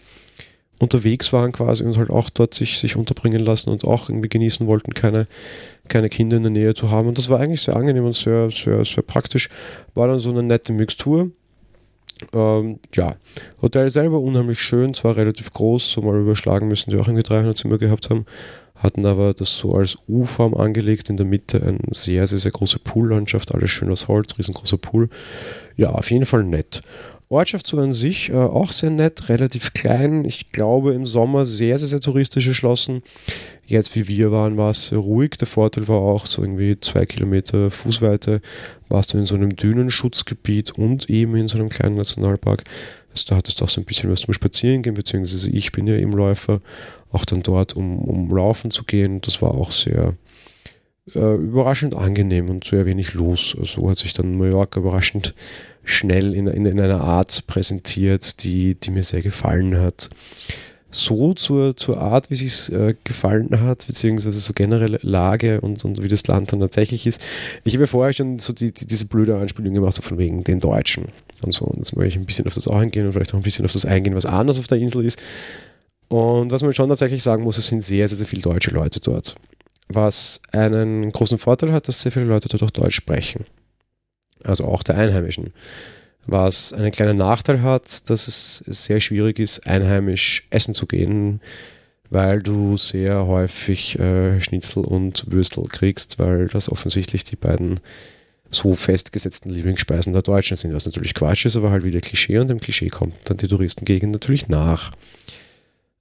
unterwegs 0.79 1.31
waren 1.33 1.51
quasi 1.51 1.83
und 1.83 1.97
halt 1.97 2.09
auch 2.09 2.29
dort 2.29 2.53
sich, 2.53 2.79
sich 2.79 2.95
unterbringen 2.95 3.39
lassen 3.39 3.69
und 3.69 3.83
auch 3.83 4.09
irgendwie 4.09 4.29
genießen 4.29 4.65
wollten, 4.67 4.93
keine, 4.93 5.27
keine 5.87 6.09
Kinder 6.09 6.37
in 6.37 6.43
der 6.43 6.51
Nähe 6.51 6.73
zu 6.73 6.89
haben. 6.89 7.07
Und 7.07 7.17
das 7.17 7.29
war 7.29 7.39
eigentlich 7.39 7.61
sehr 7.61 7.75
angenehm 7.75 8.05
und 8.05 8.15
sehr, 8.15 8.49
sehr, 8.49 8.83
sehr 8.85 9.03
praktisch. 9.03 9.49
War 9.93 10.07
dann 10.07 10.19
so 10.19 10.31
eine 10.31 10.43
nette 10.43 10.73
Mixtur. 10.73 11.31
Ähm, 12.33 12.79
ja, 12.95 13.15
Hotel 13.61 13.89
selber 13.89 14.19
unheimlich 14.19 14.61
schön, 14.61 14.93
zwar 14.93 15.15
relativ 15.15 15.53
groß, 15.53 15.93
so 15.93 16.01
mal 16.01 16.19
überschlagen 16.19 16.67
müssen, 16.67 16.89
die 16.89 16.97
auch 16.97 17.07
irgendwie 17.07 17.23
300 17.23 17.55
Zimmer 17.55 17.77
gehabt 17.77 18.09
haben 18.09 18.25
hatten 18.79 19.05
aber 19.05 19.33
das 19.33 19.57
so 19.57 19.73
als 19.75 19.97
U-Form 20.07 20.53
angelegt, 20.53 21.09
in 21.09 21.17
der 21.17 21.25
Mitte 21.25 21.61
eine 21.61 21.79
sehr, 21.91 22.25
sehr, 22.27 22.39
sehr 22.39 22.51
große 22.51 22.79
Poollandschaft, 22.79 23.53
alles 23.53 23.69
schön 23.69 23.91
aus 23.91 24.07
Holz, 24.07 24.37
riesengroßer 24.37 24.77
Pool. 24.77 25.09
Ja, 25.75 25.89
auf 25.89 26.09
jeden 26.11 26.25
Fall 26.25 26.43
nett. 26.43 26.81
Ortschaft 27.29 27.67
so 27.67 27.77
an 27.77 27.93
sich 27.93 28.29
äh, 28.29 28.33
auch 28.33 28.71
sehr 28.71 28.89
nett, 28.89 29.29
relativ 29.29 29.73
klein. 29.73 30.25
Ich 30.25 30.51
glaube 30.51 30.93
im 30.93 31.05
Sommer 31.05 31.45
sehr, 31.45 31.77
sehr, 31.77 31.87
sehr 31.87 31.99
touristisch 31.99 32.47
erschlossen. 32.47 33.03
Jetzt 33.67 33.95
wie 33.95 34.07
wir 34.07 34.31
waren, 34.31 34.57
war 34.57 34.71
es 34.71 34.91
ruhig. 34.91 35.37
Der 35.37 35.47
Vorteil 35.47 35.87
war 35.87 35.99
auch 35.99 36.25
so 36.25 36.41
irgendwie 36.41 36.79
zwei 36.79 37.05
Kilometer 37.05 37.69
Fußweite 37.69 38.41
warst 38.89 39.13
du 39.13 39.19
in 39.19 39.25
so 39.25 39.35
einem 39.35 39.55
Dünenschutzgebiet 39.55 40.71
und 40.71 41.09
eben 41.09 41.35
in 41.35 41.47
so 41.47 41.59
einem 41.59 41.69
kleinen 41.69 41.95
Nationalpark. 41.95 42.63
Also 43.11 43.25
da 43.29 43.35
hattest 43.35 43.61
du 43.61 43.65
auch 43.65 43.69
so 43.69 43.79
ein 43.79 43.85
bisschen 43.85 44.09
was 44.09 44.21
zum 44.21 44.33
Spazieren 44.33 44.81
gehen, 44.81 44.95
beziehungsweise 44.95 45.49
ich 45.51 45.71
bin 45.71 45.85
ja 45.85 45.95
eben 45.95 46.13
Läufer 46.13 46.61
auch 47.11 47.25
dann 47.25 47.43
dort, 47.43 47.75
um, 47.75 47.99
um 47.99 48.35
laufen 48.35 48.71
zu 48.71 48.83
gehen. 48.83 49.21
Das 49.21 49.41
war 49.41 49.53
auch 49.53 49.71
sehr 49.71 50.15
äh, 51.15 51.35
überraschend 51.35 51.95
angenehm 51.95 52.49
und 52.49 52.65
sehr 52.65 52.85
wenig 52.85 53.13
los. 53.13 53.51
So 53.51 53.59
also 53.59 53.89
hat 53.89 53.97
sich 53.97 54.13
dann 54.13 54.37
Mallorca 54.37 54.79
überraschend 54.79 55.35
schnell 55.89 56.33
in, 56.33 56.47
in, 56.47 56.65
in 56.65 56.79
einer 56.79 57.01
Art 57.01 57.45
präsentiert, 57.47 58.43
die, 58.43 58.75
die 58.75 58.91
mir 58.91 59.03
sehr 59.03 59.21
gefallen 59.21 59.79
hat. 59.79 60.09
So 60.91 61.33
zur, 61.35 61.77
zur 61.77 61.99
Art, 62.01 62.31
wie 62.31 62.33
es 62.33 62.65
sich 62.65 62.75
äh, 62.75 62.95
gefallen 63.03 63.61
hat, 63.61 63.85
beziehungsweise 63.85 64.39
so 64.39 64.53
generelle 64.53 64.99
Lage 65.03 65.61
und, 65.61 65.85
und 65.85 66.01
wie 66.01 66.07
das 66.07 66.25
Land 66.25 66.51
dann 66.51 66.61
tatsächlich 66.61 67.05
ist. 67.05 67.21
Ich 67.63 67.73
habe 67.73 67.83
ja 67.83 67.87
vorher 67.87 68.11
schon 68.11 68.39
so 68.39 68.53
die, 68.53 68.73
die, 68.73 68.87
diese 68.87 69.05
blöde 69.05 69.37
Anspielung 69.37 69.75
gemacht, 69.75 69.93
so 69.93 70.01
von 70.01 70.17
wegen 70.17 70.43
den 70.43 70.59
Deutschen 70.59 71.05
und 71.43 71.53
so. 71.53 71.65
Und 71.65 71.77
jetzt 71.77 71.95
möchte 71.95 72.09
ich 72.09 72.15
ein 72.17 72.25
bisschen 72.25 72.47
auf 72.47 72.55
das 72.55 72.67
auch 72.67 72.77
eingehen 72.77 73.05
und 73.05 73.13
vielleicht 73.13 73.33
auch 73.33 73.37
ein 73.37 73.43
bisschen 73.43 73.65
auf 73.65 73.73
das 73.73 73.85
eingehen, 73.85 74.15
was 74.15 74.25
anders 74.25 74.59
auf 74.59 74.67
der 74.67 74.79
Insel 74.79 75.05
ist. 75.05 75.19
Und 76.07 76.51
was 76.51 76.63
man 76.63 76.73
schon 76.73 76.89
tatsächlich 76.89 77.21
sagen 77.21 77.43
muss, 77.43 77.59
es 77.59 77.67
sind 77.67 77.83
sehr, 77.83 78.07
sehr, 78.07 78.17
sehr 78.17 78.27
viele 78.27 78.41
deutsche 78.41 78.71
Leute 78.71 78.99
dort. 78.99 79.35
Was 79.89 80.41
einen 80.51 81.11
großen 81.11 81.37
Vorteil 81.37 81.71
hat, 81.71 81.87
dass 81.87 82.01
sehr 82.01 82.11
viele 82.11 82.25
Leute 82.25 82.47
dort 82.47 82.63
auch 82.63 82.71
Deutsch 82.71 82.95
sprechen. 82.95 83.45
Also 84.43 84.65
auch 84.65 84.83
der 84.83 84.97
Einheimischen. 84.97 85.53
Was 86.27 86.73
einen 86.73 86.91
kleinen 86.91 87.17
Nachteil 87.17 87.61
hat, 87.61 88.09
dass 88.09 88.27
es 88.27 88.57
sehr 88.57 88.99
schwierig 88.99 89.39
ist, 89.39 89.65
einheimisch 89.65 90.47
essen 90.51 90.73
zu 90.73 90.85
gehen, 90.85 91.41
weil 92.09 92.41
du 92.41 92.77
sehr 92.77 93.25
häufig 93.25 93.97
äh, 93.99 94.39
Schnitzel 94.41 94.83
und 94.83 95.31
Würstel 95.31 95.63
kriegst, 95.63 96.19
weil 96.19 96.47
das 96.47 96.71
offensichtlich 96.71 97.23
die 97.23 97.35
beiden 97.35 97.79
so 98.51 98.73
festgesetzten 98.73 99.51
Lieblingsspeisen 99.51 100.13
der 100.13 100.23
Deutschen 100.23 100.57
sind, 100.57 100.73
was 100.73 100.85
natürlich 100.85 101.13
Quatsch 101.13 101.45
ist, 101.45 101.55
aber 101.55 101.71
halt 101.71 101.83
wieder 101.83 102.01
Klischee 102.01 102.39
und 102.39 102.47
dem 102.47 102.59
Klischee 102.59 102.89
kommt 102.89 103.13
dann 103.25 103.37
die 103.37 103.47
Touristengegend 103.47 104.11
natürlich 104.11 104.47
nach. 104.47 104.91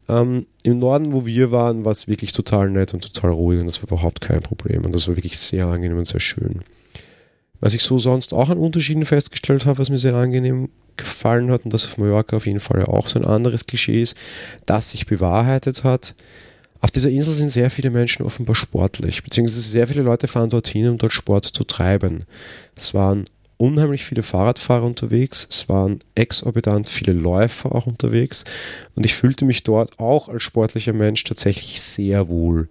Ähm, 0.09 0.47
Im 0.63 0.79
Norden, 0.79 1.13
wo 1.13 1.27
wir 1.27 1.51
waren, 1.51 1.85
war 1.85 1.93
es 1.93 2.09
wirklich 2.09 2.33
total 2.33 2.71
nett 2.71 2.95
und 2.95 3.03
total 3.03 3.33
ruhig 3.33 3.61
und 3.61 3.67
das 3.67 3.83
war 3.83 3.89
überhaupt 3.89 4.23
kein 4.23 4.41
Problem 4.41 4.85
und 4.87 4.95
das 4.95 5.09
war 5.09 5.17
wirklich 5.17 5.39
sehr 5.39 5.67
angenehm 5.67 5.99
und 5.99 6.07
sehr 6.07 6.21
schön. 6.21 6.63
Was 7.61 7.75
ich 7.75 7.83
so 7.83 7.99
sonst 7.99 8.33
auch 8.33 8.51
an 8.51 8.59
Unterschieden 8.59 9.05
festgestellt 9.05 9.67
habe, 9.67 9.79
was 9.79 9.91
mir 9.91 9.99
sehr 9.99 10.15
angenehm 10.15 10.69
gefallen 10.97 11.51
hat 11.51 11.65
und 11.65 11.73
das 11.73 11.87
auf 11.87 11.99
Mallorca 11.99 12.37
auf 12.37 12.47
jeden 12.47 12.61
Fall 12.61 12.85
auch 12.85 13.07
so 13.07 13.19
ein 13.19 13.25
anderes 13.25 13.67
Klischee 13.67 14.03
ist, 14.03 14.17
das 14.67 14.91
sich 14.91 15.07
bewahrheitet 15.07 15.85
hat. 15.85 16.15
Auf 16.81 16.91
dieser 16.91 17.11
Insel 17.11 17.35
sind 17.35 17.51
sehr 17.51 17.71
viele 17.71 17.91
Menschen 17.91 18.25
offenbar 18.25 18.55
sportlich, 18.55 19.23
beziehungsweise 19.23 19.69
sehr 19.69 19.89
viele 19.89 20.03
Leute 20.03 20.29
fahren 20.29 20.51
dorthin, 20.51 20.89
um 20.89 20.99
dort 20.99 21.13
Sport 21.13 21.45
zu 21.45 21.65
treiben. 21.65 22.25
Es 22.77 22.95
waren 22.95 23.25
unheimlich 23.57 24.05
viele 24.05 24.23
Fahrradfahrer 24.23 24.85
unterwegs, 24.85 25.47
es 25.51 25.69
waren 25.69 25.99
exorbitant 26.15 26.89
viele 26.89 27.13
Läufer 27.13 27.75
auch 27.75 27.87
unterwegs 27.87 28.45
und 28.95 29.05
ich 29.05 29.15
fühlte 29.15 29.45
mich 29.45 29.65
dort 29.65 29.99
auch 29.99 30.29
als 30.29 30.45
sportlicher 30.45 30.93
Mensch 30.93 31.25
tatsächlich 31.25 31.81
sehr 31.81 32.29
wohl. 32.29 32.69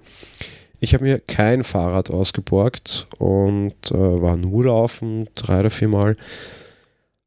Ich 0.80 0.94
habe 0.94 1.06
mir 1.06 1.20
kein 1.20 1.64
Fahrrad 1.64 2.12
ausgeborgt 2.12 3.08
und 3.18 3.74
äh, 3.92 3.94
war 3.94 4.38
nur 4.38 4.66
laufen, 4.66 5.28
drei 5.36 5.62
oder 5.62 5.70
vier 5.70 5.88
Mal. 5.88 6.16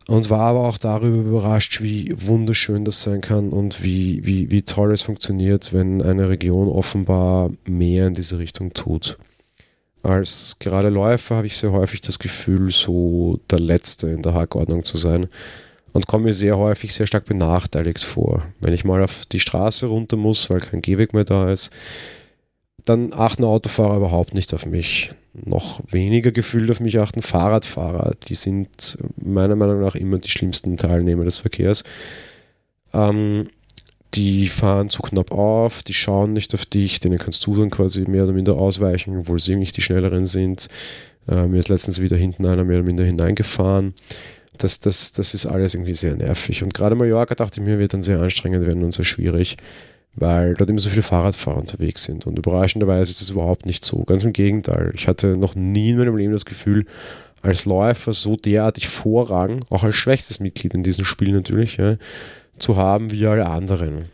Und 0.06 0.28
war 0.28 0.40
aber 0.40 0.68
auch 0.68 0.78
darüber 0.78 1.18
überrascht, 1.18 1.82
wie 1.82 2.12
wunderschön 2.16 2.84
das 2.84 3.02
sein 3.02 3.20
kann 3.20 3.50
und 3.50 3.84
wie, 3.84 4.24
wie, 4.24 4.50
wie 4.50 4.62
toll 4.62 4.92
es 4.92 5.02
funktioniert, 5.02 5.72
wenn 5.72 6.02
eine 6.02 6.28
Region 6.28 6.68
offenbar 6.68 7.50
mehr 7.64 8.08
in 8.08 8.14
diese 8.14 8.38
Richtung 8.38 8.72
tut. 8.72 9.18
Als 10.02 10.56
gerade 10.58 10.88
Läufer 10.88 11.36
habe 11.36 11.46
ich 11.46 11.56
sehr 11.56 11.72
häufig 11.72 12.00
das 12.00 12.18
Gefühl, 12.18 12.70
so 12.70 13.38
der 13.50 13.60
Letzte 13.60 14.08
in 14.08 14.22
der 14.22 14.34
Hackordnung 14.34 14.82
zu 14.82 14.96
sein 14.96 15.28
und 15.92 16.06
komme 16.06 16.24
mir 16.24 16.32
sehr 16.34 16.56
häufig 16.56 16.94
sehr 16.94 17.06
stark 17.06 17.26
benachteiligt 17.26 18.02
vor. 18.02 18.42
Wenn 18.60 18.72
ich 18.72 18.84
mal 18.84 19.02
auf 19.02 19.26
die 19.26 19.40
Straße 19.40 19.86
runter 19.86 20.16
muss, 20.16 20.48
weil 20.50 20.60
kein 20.60 20.82
Gehweg 20.82 21.12
mehr 21.14 21.24
da 21.24 21.52
ist, 21.52 21.70
dann 22.90 23.12
achten 23.12 23.44
Autofahrer 23.44 23.96
überhaupt 23.96 24.34
nicht 24.34 24.52
auf 24.52 24.66
mich. 24.66 25.12
Noch 25.32 25.80
weniger 25.86 26.32
gefühlt 26.32 26.70
auf 26.70 26.80
mich 26.80 26.98
achten 26.98 27.22
Fahrradfahrer. 27.22 28.12
Die 28.28 28.34
sind 28.34 28.98
meiner 29.16 29.56
Meinung 29.56 29.80
nach 29.80 29.94
immer 29.94 30.18
die 30.18 30.30
schlimmsten 30.30 30.76
Teilnehmer 30.76 31.24
des 31.24 31.38
Verkehrs. 31.38 31.84
Ähm, 32.92 33.48
die 34.14 34.48
fahren 34.48 34.88
zu 34.88 35.02
knapp 35.02 35.30
auf, 35.30 35.84
die 35.84 35.94
schauen 35.94 36.32
nicht 36.32 36.52
auf 36.54 36.66
dich, 36.66 36.98
denen 36.98 37.18
kannst 37.18 37.46
du 37.46 37.54
dann 37.54 37.70
quasi 37.70 38.02
mehr 38.06 38.24
oder 38.24 38.32
minder 38.32 38.56
ausweichen, 38.56 39.16
obwohl 39.16 39.38
sie 39.38 39.54
nicht 39.54 39.76
die 39.76 39.82
schnelleren 39.82 40.26
sind. 40.26 40.68
Äh, 41.28 41.46
mir 41.46 41.60
ist 41.60 41.68
letztens 41.68 42.00
wieder 42.00 42.16
hinten 42.16 42.44
einer 42.44 42.64
mehr 42.64 42.78
oder 42.78 42.86
minder 42.86 43.04
hineingefahren. 43.04 43.94
Das, 44.58 44.80
das, 44.80 45.12
das 45.12 45.32
ist 45.32 45.46
alles 45.46 45.74
irgendwie 45.74 45.94
sehr 45.94 46.16
nervig. 46.16 46.64
Und 46.64 46.74
gerade 46.74 46.96
Mallorca 46.96 47.36
dachte 47.36 47.60
ich 47.60 47.66
mir, 47.66 47.78
wird 47.78 47.94
dann 47.94 48.02
sehr 48.02 48.20
anstrengend 48.20 48.66
werden 48.66 48.82
und 48.82 48.92
sehr 48.92 49.04
schwierig, 49.04 49.56
weil 50.14 50.54
dort 50.54 50.70
immer 50.70 50.80
so 50.80 50.90
viele 50.90 51.02
Fahrradfahrer 51.02 51.58
unterwegs 51.58 52.04
sind. 52.04 52.26
Und 52.26 52.38
überraschenderweise 52.38 53.12
ist 53.12 53.20
es 53.20 53.30
überhaupt 53.30 53.66
nicht 53.66 53.84
so. 53.84 54.04
Ganz 54.04 54.24
im 54.24 54.32
Gegenteil. 54.32 54.90
Ich 54.94 55.08
hatte 55.08 55.36
noch 55.36 55.54
nie 55.54 55.90
in 55.90 55.98
meinem 55.98 56.16
Leben 56.16 56.32
das 56.32 56.44
Gefühl, 56.44 56.86
als 57.42 57.64
Läufer 57.64 58.12
so 58.12 58.36
derartig 58.36 58.88
Vorrang, 58.88 59.64
auch 59.70 59.82
als 59.82 59.96
schwächstes 59.96 60.40
Mitglied 60.40 60.74
in 60.74 60.82
diesem 60.82 61.04
Spiel 61.04 61.32
natürlich, 61.32 61.78
ja, 61.78 61.96
zu 62.58 62.76
haben 62.76 63.10
wie 63.12 63.26
alle 63.26 63.46
anderen. 63.46 64.10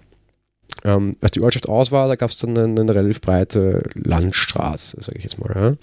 Ähm, 0.85 1.17
als 1.21 1.33
die 1.33 1.41
Ortschaft 1.41 1.69
aus 1.69 1.91
war, 1.91 2.07
da 2.07 2.15
gab 2.15 2.31
es 2.31 2.39
dann 2.39 2.57
eine, 2.57 2.81
eine, 2.81 2.95
relativ 2.95 3.21
breite 3.21 3.83
Landstraße, 3.95 5.03
sage 5.03 5.19
ich 5.19 5.25
jetzt 5.25 5.39
mal. 5.41 5.53
Ja. 5.55 5.75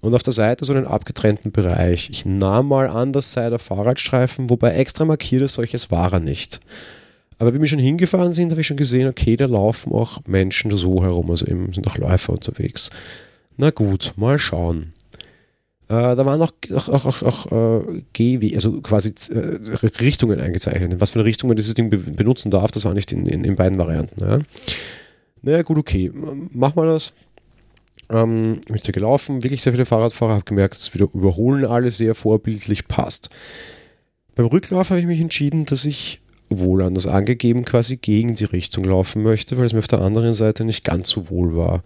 Und 0.00 0.14
auf 0.14 0.24
der 0.24 0.32
Seite 0.32 0.64
so 0.64 0.72
einen 0.72 0.86
abgetrennten 0.86 1.52
Bereich. 1.52 2.10
Ich 2.10 2.26
nahm 2.26 2.68
mal 2.68 2.88
an, 2.88 3.12
das 3.12 3.32
sei 3.32 3.48
der 3.50 3.60
Fahrradstreifen, 3.60 4.50
wobei 4.50 4.74
extra 4.74 5.04
markiert 5.04 5.42
ist, 5.42 5.54
solches 5.54 5.92
war 5.92 6.12
er 6.12 6.20
nicht. 6.20 6.60
Aber 7.42 7.52
wie 7.52 7.60
wir 7.60 7.66
schon 7.66 7.80
hingefahren 7.80 8.30
sind, 8.30 8.52
habe 8.52 8.60
ich 8.60 8.68
schon 8.68 8.76
gesehen, 8.76 9.08
okay, 9.08 9.34
da 9.34 9.46
laufen 9.46 9.92
auch 9.92 10.20
Menschen 10.28 10.70
so 10.76 11.02
herum, 11.02 11.28
also 11.28 11.44
eben 11.44 11.72
sind 11.72 11.88
auch 11.88 11.98
Läufer 11.98 12.32
unterwegs. 12.32 12.90
Na 13.56 13.70
gut, 13.70 14.12
mal 14.14 14.38
schauen. 14.38 14.92
Äh, 15.88 16.14
da 16.14 16.24
waren 16.24 16.40
auch, 16.40 16.52
auch, 16.72 17.04
auch, 17.04 17.22
auch 17.22 17.82
äh, 17.82 18.02
Gehwege, 18.12 18.54
also 18.54 18.80
quasi 18.80 19.12
äh, 19.34 19.58
Richtungen 20.00 20.38
eingezeichnet. 20.38 21.00
Was 21.00 21.10
für 21.10 21.18
eine 21.18 21.24
Richtung 21.24 21.48
man 21.48 21.56
dieses 21.56 21.74
Ding 21.74 21.90
be 21.90 21.96
benutzen 21.96 22.52
darf, 22.52 22.70
das 22.70 22.84
war 22.84 22.94
nicht 22.94 23.10
in, 23.10 23.26
in, 23.26 23.42
in 23.42 23.56
beiden 23.56 23.76
Varianten. 23.76 24.20
Ja. 24.20 24.38
Naja, 25.42 25.62
gut, 25.62 25.78
okay. 25.78 26.12
Machen 26.52 26.76
wir 26.76 26.86
das. 26.86 27.12
Ähm, 28.08 28.60
bin 28.68 28.76
ich 28.76 28.82
da 28.82 28.92
gelaufen, 28.92 29.42
wirklich 29.42 29.62
sehr 29.62 29.72
viele 29.72 29.84
Fahrradfahrer, 29.84 30.34
habe 30.34 30.44
gemerkt, 30.44 30.74
dass 30.74 30.94
wieder 30.94 31.08
Überholen 31.12 31.64
alle 31.64 31.90
sehr 31.90 32.14
vorbildlich 32.14 32.86
passt. 32.86 33.30
Beim 34.36 34.46
Rücklauf 34.46 34.90
habe 34.90 35.00
ich 35.00 35.06
mich 35.06 35.20
entschieden, 35.20 35.64
dass 35.64 35.84
ich 35.86 36.21
wohl 36.58 36.82
anders 36.82 37.06
angegeben 37.06 37.64
quasi 37.64 37.96
gegen 37.96 38.34
die 38.34 38.44
Richtung 38.44 38.84
laufen 38.84 39.22
möchte, 39.22 39.58
weil 39.58 39.66
es 39.66 39.72
mir 39.72 39.80
auf 39.80 39.86
der 39.86 40.00
anderen 40.00 40.34
Seite 40.34 40.64
nicht 40.64 40.84
ganz 40.84 41.08
so 41.08 41.30
wohl 41.30 41.56
war. 41.56 41.82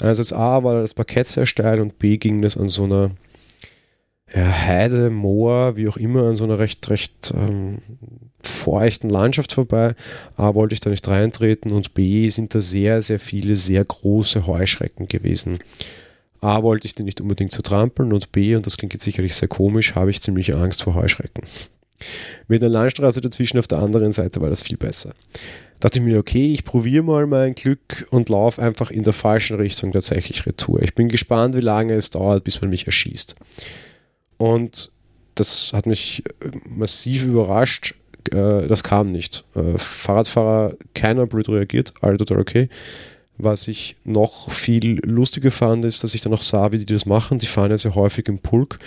Einerseits 0.00 0.32
A 0.32 0.64
war 0.64 0.80
das 0.80 0.94
Parkett 0.94 1.28
sehr 1.28 1.46
steil 1.46 1.80
und 1.80 1.98
B 1.98 2.16
ging 2.16 2.42
das 2.42 2.56
an 2.56 2.68
so 2.68 2.84
einer 2.84 3.10
ja, 4.34 4.66
Heide, 4.66 5.10
Moor, 5.10 5.76
wie 5.76 5.88
auch 5.88 5.96
immer, 5.96 6.28
an 6.28 6.36
so 6.36 6.44
einer 6.44 6.58
recht, 6.58 6.88
recht 6.88 7.32
ähm, 7.36 7.78
feuchten 8.42 9.10
Landschaft 9.10 9.52
vorbei. 9.52 9.94
A 10.36 10.54
wollte 10.54 10.74
ich 10.74 10.80
da 10.80 10.90
nicht 10.90 11.06
reintreten 11.06 11.72
und 11.72 11.94
B 11.94 12.28
sind 12.30 12.54
da 12.54 12.60
sehr, 12.60 13.02
sehr 13.02 13.18
viele 13.18 13.56
sehr 13.56 13.84
große 13.84 14.46
Heuschrecken 14.46 15.06
gewesen. 15.06 15.58
A 16.40 16.62
wollte 16.62 16.86
ich 16.86 16.94
die 16.94 17.04
nicht 17.04 17.20
unbedingt 17.20 17.52
zu 17.52 17.62
trampeln 17.62 18.12
und 18.12 18.32
B, 18.32 18.56
und 18.56 18.66
das 18.66 18.76
klingt 18.76 18.94
jetzt 18.94 19.04
sicherlich 19.04 19.34
sehr 19.34 19.48
komisch, 19.48 19.94
habe 19.94 20.10
ich 20.10 20.20
ziemlich 20.22 20.56
Angst 20.56 20.82
vor 20.82 20.94
Heuschrecken. 20.94 21.44
Mit 22.48 22.62
einer 22.62 22.70
Landstraße 22.70 23.20
dazwischen 23.20 23.58
auf 23.58 23.68
der 23.68 23.78
anderen 23.78 24.12
Seite 24.12 24.40
war 24.40 24.50
das 24.50 24.62
viel 24.62 24.76
besser. 24.76 25.14
Dachte 25.80 25.98
ich 25.98 26.04
mir, 26.04 26.18
okay, 26.18 26.52
ich 26.52 26.64
probiere 26.64 27.02
mal 27.02 27.26
mein 27.26 27.54
Glück 27.54 28.06
und 28.10 28.28
laufe 28.28 28.62
einfach 28.62 28.90
in 28.90 29.02
der 29.02 29.12
falschen 29.12 29.56
Richtung 29.56 29.92
tatsächlich 29.92 30.46
retour. 30.46 30.80
Ich 30.82 30.94
bin 30.94 31.08
gespannt, 31.08 31.56
wie 31.56 31.60
lange 31.60 31.94
es 31.94 32.10
dauert, 32.10 32.44
bis 32.44 32.60
man 32.60 32.70
mich 32.70 32.86
erschießt. 32.86 33.34
Und 34.36 34.92
das 35.34 35.72
hat 35.72 35.86
mich 35.86 36.22
äh, 36.40 36.50
massiv 36.68 37.24
überrascht. 37.24 37.94
Äh, 38.30 38.68
das 38.68 38.84
kam 38.84 39.10
nicht. 39.10 39.44
Äh, 39.54 39.76
Fahrradfahrer, 39.76 40.74
keiner 40.94 41.26
blöd 41.26 41.48
reagiert, 41.48 41.92
alle 42.00 42.16
total 42.16 42.40
okay. 42.40 42.68
Was 43.42 43.66
ich 43.66 43.96
noch 44.04 44.50
viel 44.50 45.00
lustiger 45.04 45.50
fand, 45.50 45.84
ist, 45.84 46.04
dass 46.04 46.14
ich 46.14 46.20
dann 46.20 46.32
auch 46.32 46.42
sah, 46.42 46.70
wie 46.70 46.78
die 46.78 46.86
das 46.86 47.06
machen. 47.06 47.38
Die 47.38 47.46
fahren 47.46 47.70
ja 47.70 47.76
sehr 47.76 47.94
häufig 47.94 48.28
im 48.28 48.38
Pulk. 48.38 48.78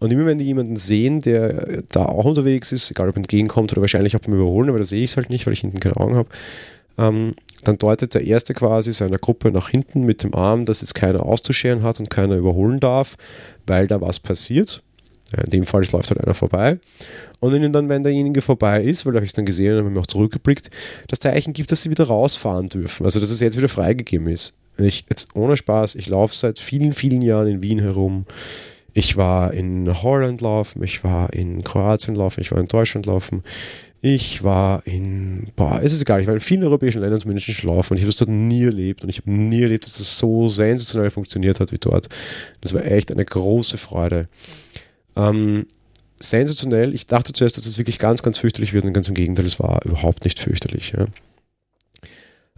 Und 0.00 0.10
immer 0.10 0.26
wenn 0.26 0.38
die 0.38 0.44
jemanden 0.44 0.76
sehen, 0.76 1.20
der 1.20 1.82
da 1.92 2.06
auch 2.06 2.24
unterwegs 2.24 2.72
ist, 2.72 2.90
egal 2.90 3.08
ob 3.08 3.16
entgegenkommt 3.16 3.70
oder 3.72 3.82
wahrscheinlich 3.82 4.16
auch 4.16 4.20
beim 4.20 4.34
Überholen, 4.34 4.68
aber 4.68 4.78
da 4.78 4.84
sehe 4.84 5.04
ich 5.04 5.12
es 5.12 5.16
halt 5.16 5.30
nicht, 5.30 5.46
weil 5.46 5.52
ich 5.52 5.60
hinten 5.60 5.78
keine 5.78 5.96
Augen 5.96 6.16
habe, 6.16 6.28
ähm, 6.98 7.34
dann 7.64 7.78
deutet 7.78 8.14
der 8.14 8.26
Erste 8.26 8.52
quasi 8.54 8.92
seiner 8.92 9.18
Gruppe 9.18 9.50
nach 9.50 9.68
hinten 9.68 10.04
mit 10.04 10.22
dem 10.22 10.34
Arm, 10.34 10.64
dass 10.64 10.80
jetzt 10.80 10.94
keiner 10.94 11.24
auszuscheren 11.24 11.82
hat 11.82 12.00
und 12.00 12.10
keiner 12.10 12.36
überholen 12.36 12.80
darf, 12.80 13.16
weil 13.66 13.86
da 13.86 14.00
was 14.00 14.18
passiert. 14.18 14.82
In 15.44 15.50
dem 15.50 15.66
Fall 15.66 15.82
läuft 15.92 16.10
halt 16.10 16.22
einer 16.22 16.34
vorbei. 16.34 16.78
Und 17.40 17.52
dann, 17.72 17.88
wenn 17.88 18.02
derjenige 18.02 18.42
vorbei 18.42 18.82
ist, 18.82 19.06
weil 19.06 19.12
da 19.12 19.18
habe 19.18 19.24
ich 19.24 19.30
es 19.30 19.34
dann 19.34 19.46
gesehen 19.46 19.72
und 19.72 19.78
habe 19.80 19.90
mir 19.90 20.00
auch 20.00 20.06
zurückgeblickt, 20.06 20.70
das 21.08 21.20
Zeichen 21.20 21.52
gibt, 21.52 21.72
dass 21.72 21.82
sie 21.82 21.90
wieder 21.90 22.04
rausfahren 22.04 22.68
dürfen. 22.68 23.04
Also 23.04 23.20
dass 23.20 23.30
es 23.30 23.40
jetzt 23.40 23.56
wieder 23.56 23.68
freigegeben 23.68 24.26
ist. 24.26 24.56
Ich, 24.76 25.04
jetzt 25.08 25.34
ohne 25.34 25.56
Spaß, 25.56 25.94
ich 25.94 26.08
laufe 26.08 26.34
seit 26.34 26.58
vielen, 26.58 26.92
vielen 26.92 27.22
Jahren 27.22 27.48
in 27.48 27.62
Wien 27.62 27.80
herum. 27.80 28.26
Ich 28.92 29.16
war 29.16 29.52
in 29.54 30.02
Holland 30.02 30.40
laufen, 30.40 30.82
ich 30.82 31.04
war 31.04 31.32
in 31.32 31.62
Kroatien 31.62 32.16
laufen, 32.16 32.40
ich 32.40 32.50
war 32.50 32.58
in 32.58 32.66
Deutschland 32.66 33.06
laufen, 33.06 33.44
ich 34.02 34.42
war 34.42 34.84
in, 34.86 35.48
boah, 35.54 35.80
es 35.82 35.92
ist 35.92 36.02
egal, 36.02 36.20
ich 36.20 36.26
war 36.26 36.34
in 36.34 36.40
vielen 36.40 36.64
europäischen 36.64 37.00
Ländern 37.00 37.20
zumindest 37.20 37.52
schon 37.52 37.70
laufen 37.70 37.92
und 37.92 37.98
ich 37.98 38.02
habe 38.02 38.10
es 38.10 38.16
dort 38.16 38.30
nie 38.30 38.64
erlebt 38.64 39.04
und 39.04 39.10
ich 39.10 39.18
habe 39.18 39.30
nie 39.30 39.62
erlebt, 39.62 39.84
dass 39.84 40.00
es 40.00 40.18
so 40.18 40.48
sensationell 40.48 41.10
funktioniert 41.10 41.60
hat 41.60 41.70
wie 41.70 41.78
dort. 41.78 42.08
Das 42.62 42.74
war 42.74 42.84
echt 42.84 43.12
eine 43.12 43.24
große 43.24 43.78
Freude. 43.78 44.28
Ähm, 45.28 45.66
sensationell. 46.20 46.94
Ich 46.94 47.06
dachte 47.06 47.32
zuerst, 47.32 47.56
dass 47.56 47.66
es 47.66 47.78
wirklich 47.78 47.98
ganz, 47.98 48.22
ganz 48.22 48.38
fürchterlich 48.38 48.72
wird 48.72 48.84
und 48.84 48.92
ganz 48.92 49.08
im 49.08 49.14
Gegenteil, 49.14 49.46
es 49.46 49.58
war 49.58 49.84
überhaupt 49.84 50.24
nicht 50.24 50.38
fürchterlich. 50.38 50.92
Ja. 50.92 51.06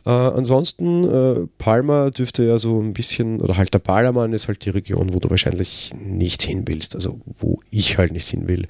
Äh, 0.05 0.37
ansonsten, 0.37 1.05
äh, 1.09 1.47
Palma 1.59 2.11
dürfte 2.11 2.45
ja 2.45 2.59
so 2.59 2.81
ein 2.81 2.93
bisschen, 2.93 3.41
oder 3.41 3.57
halt 3.57 3.73
der 3.73 3.79
Ballermann 3.79 4.33
ist 4.33 4.49
halt 4.49 4.65
die 4.65 4.71
Region, 4.71 5.15
wo 5.15 5.21
du 5.21 5.31
wahrscheinlich 5.31 5.93
nicht 5.97 6.43
hin 6.43 6.65
willst, 6.67 6.97
also 6.97 7.21
wo 7.25 7.61
ich 7.71 7.99
halt 7.99 8.13
nicht 8.13 8.27
hin 8.27 8.49
will. 8.49 8.67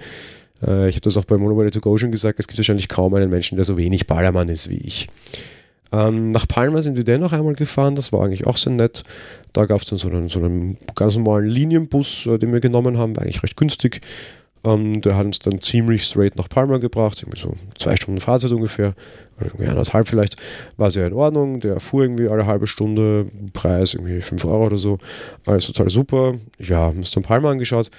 Äh, 0.62 0.90
ich 0.90 0.96
habe 0.96 1.02
das 1.02 1.16
auch 1.16 1.24
bei 1.24 1.38
Monopoly 1.38 1.70
to 1.70 1.80
Go 1.80 1.96
schon 1.96 2.10
gesagt, 2.10 2.38
es 2.38 2.46
gibt 2.46 2.58
wahrscheinlich 2.58 2.88
kaum 2.88 3.14
einen 3.14 3.30
Menschen, 3.30 3.56
der 3.56 3.64
so 3.64 3.78
wenig 3.78 4.06
Ballermann 4.06 4.50
ist 4.50 4.68
wie 4.68 4.78
ich. 4.78 5.08
Ähm, 5.92 6.30
nach 6.30 6.48
Palma 6.48 6.80
sind 6.80 6.96
wir 6.96 7.04
dennoch 7.04 7.32
einmal 7.32 7.54
gefahren, 7.54 7.94
das 7.94 8.12
war 8.12 8.24
eigentlich 8.24 8.46
auch 8.46 8.56
sehr 8.56 8.72
nett. 8.72 9.02
Da 9.52 9.66
gab 9.66 9.82
es 9.82 9.88
dann 9.88 9.98
so 9.98 10.08
einen, 10.08 10.28
so 10.28 10.40
einen 10.40 10.78
ganz 10.94 11.16
normalen 11.16 11.46
Linienbus, 11.46 12.26
äh, 12.26 12.38
den 12.38 12.52
wir 12.52 12.60
genommen 12.60 12.96
haben, 12.98 13.14
war 13.16 13.22
eigentlich 13.22 13.42
recht 13.42 13.56
günstig. 13.56 14.00
Ähm, 14.64 15.00
der 15.02 15.16
hat 15.16 15.26
uns 15.26 15.40
dann 15.40 15.60
ziemlich 15.60 16.04
straight 16.04 16.36
nach 16.36 16.48
Palma 16.48 16.78
gebracht, 16.78 17.20
irgendwie 17.22 17.40
so 17.40 17.54
zwei 17.76 17.96
Stunden 17.96 18.20
Fahrzeit 18.20 18.52
ungefähr, 18.52 18.94
oder 19.36 19.46
irgendwie 19.46 19.66
anderthalb 19.66 20.08
vielleicht, 20.08 20.36
war 20.76 20.90
sehr 20.90 21.08
in 21.08 21.12
Ordnung. 21.12 21.60
Der 21.60 21.80
fuhr 21.80 22.02
irgendwie 22.02 22.28
alle 22.28 22.46
halbe 22.46 22.66
Stunde, 22.66 23.26
Preis 23.52 23.94
irgendwie 23.94 24.20
5 24.20 24.44
Euro 24.44 24.66
oder 24.66 24.78
so, 24.78 24.98
alles 25.46 25.66
total 25.66 25.90
super. 25.90 26.34
Ja, 26.58 26.78
haben 26.78 26.98
uns 26.98 27.10
dann 27.10 27.24
Palma 27.24 27.50
angeschaut. 27.50 27.90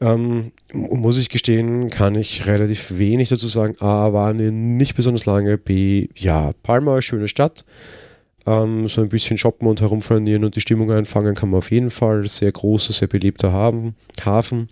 Ähm, 0.00 0.50
muss 0.72 1.18
ich 1.18 1.28
gestehen, 1.28 1.88
kann 1.88 2.14
ich 2.14 2.46
relativ 2.46 2.98
wenig 2.98 3.28
dazu 3.28 3.46
sagen. 3.46 3.76
A, 3.80 4.12
waren 4.12 4.38
wir 4.38 4.50
nicht 4.50 4.96
besonders 4.96 5.26
lange. 5.26 5.56
B, 5.56 6.08
ja, 6.16 6.52
Palma, 6.62 7.00
schöne 7.00 7.28
Stadt. 7.28 7.64
Ähm, 8.46 8.88
so 8.88 9.00
ein 9.00 9.08
bisschen 9.08 9.38
shoppen 9.38 9.68
und 9.68 9.80
herumflanieren 9.80 10.44
und 10.44 10.56
die 10.56 10.60
Stimmung 10.60 10.90
einfangen 10.90 11.34
kann 11.34 11.50
man 11.50 11.58
auf 11.58 11.70
jeden 11.70 11.90
Fall. 11.90 12.26
Sehr 12.26 12.50
großer, 12.50 12.92
sehr 12.92 13.08
beliebter 13.08 13.52
Hafen. 13.52 13.94
Hafen. 14.24 14.68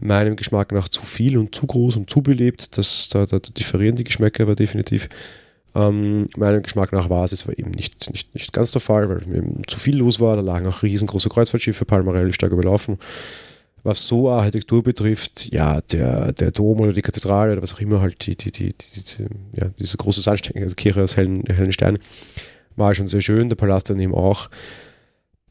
Meinem 0.00 0.36
Geschmack 0.36 0.72
nach 0.72 0.88
zu 0.88 1.04
viel 1.04 1.36
und 1.36 1.54
zu 1.54 1.66
groß 1.66 1.96
und 1.96 2.08
zu 2.08 2.22
belebt. 2.22 2.78
Das, 2.78 3.08
da, 3.08 3.26
da 3.26 3.38
differieren 3.40 3.96
die 3.96 4.04
Geschmäcker 4.04 4.44
aber 4.44 4.54
definitiv. 4.54 5.08
Ähm, 5.74 6.28
meinem 6.36 6.62
Geschmack 6.62 6.92
nach 6.92 7.10
war 7.10 7.24
es 7.24 7.32
jetzt 7.32 7.44
aber 7.44 7.58
eben 7.58 7.72
nicht, 7.72 8.10
nicht, 8.10 8.32
nicht 8.34 8.52
ganz 8.52 8.70
der 8.70 8.80
Fall, 8.80 9.08
weil 9.08 9.22
mir 9.26 9.44
zu 9.66 9.78
viel 9.78 9.98
los 9.98 10.20
war. 10.20 10.36
Da 10.36 10.40
lagen 10.40 10.66
auch 10.66 10.82
riesengroße 10.82 11.28
Kreuzfahrtschiffe, 11.28 11.84
Palma 11.84 12.12
relativ 12.12 12.36
stark 12.36 12.52
überlaufen 12.52 12.98
was 13.84 14.06
so 14.06 14.30
Architektur 14.30 14.82
betrifft, 14.82 15.52
ja, 15.52 15.80
der, 15.80 16.32
der 16.32 16.50
Dom 16.50 16.80
oder 16.80 16.92
die 16.92 17.02
Kathedrale 17.02 17.52
oder 17.52 17.62
was 17.62 17.74
auch 17.74 17.80
immer, 17.80 18.00
halt 18.00 18.26
die, 18.26 18.36
die, 18.36 18.50
die, 18.50 18.68
die 18.68 19.26
ja, 19.54 19.68
diese 19.78 19.96
große 19.96 20.20
Sandstein, 20.20 20.62
also 20.62 20.74
Kirche 20.74 21.02
aus 21.02 21.16
hellen, 21.16 21.44
hellen 21.46 21.72
Steinen, 21.72 21.98
war 22.76 22.94
schon 22.94 23.06
sehr 23.06 23.20
schön, 23.20 23.48
der 23.48 23.56
Palast 23.56 23.90
daneben 23.90 24.14
auch. 24.14 24.50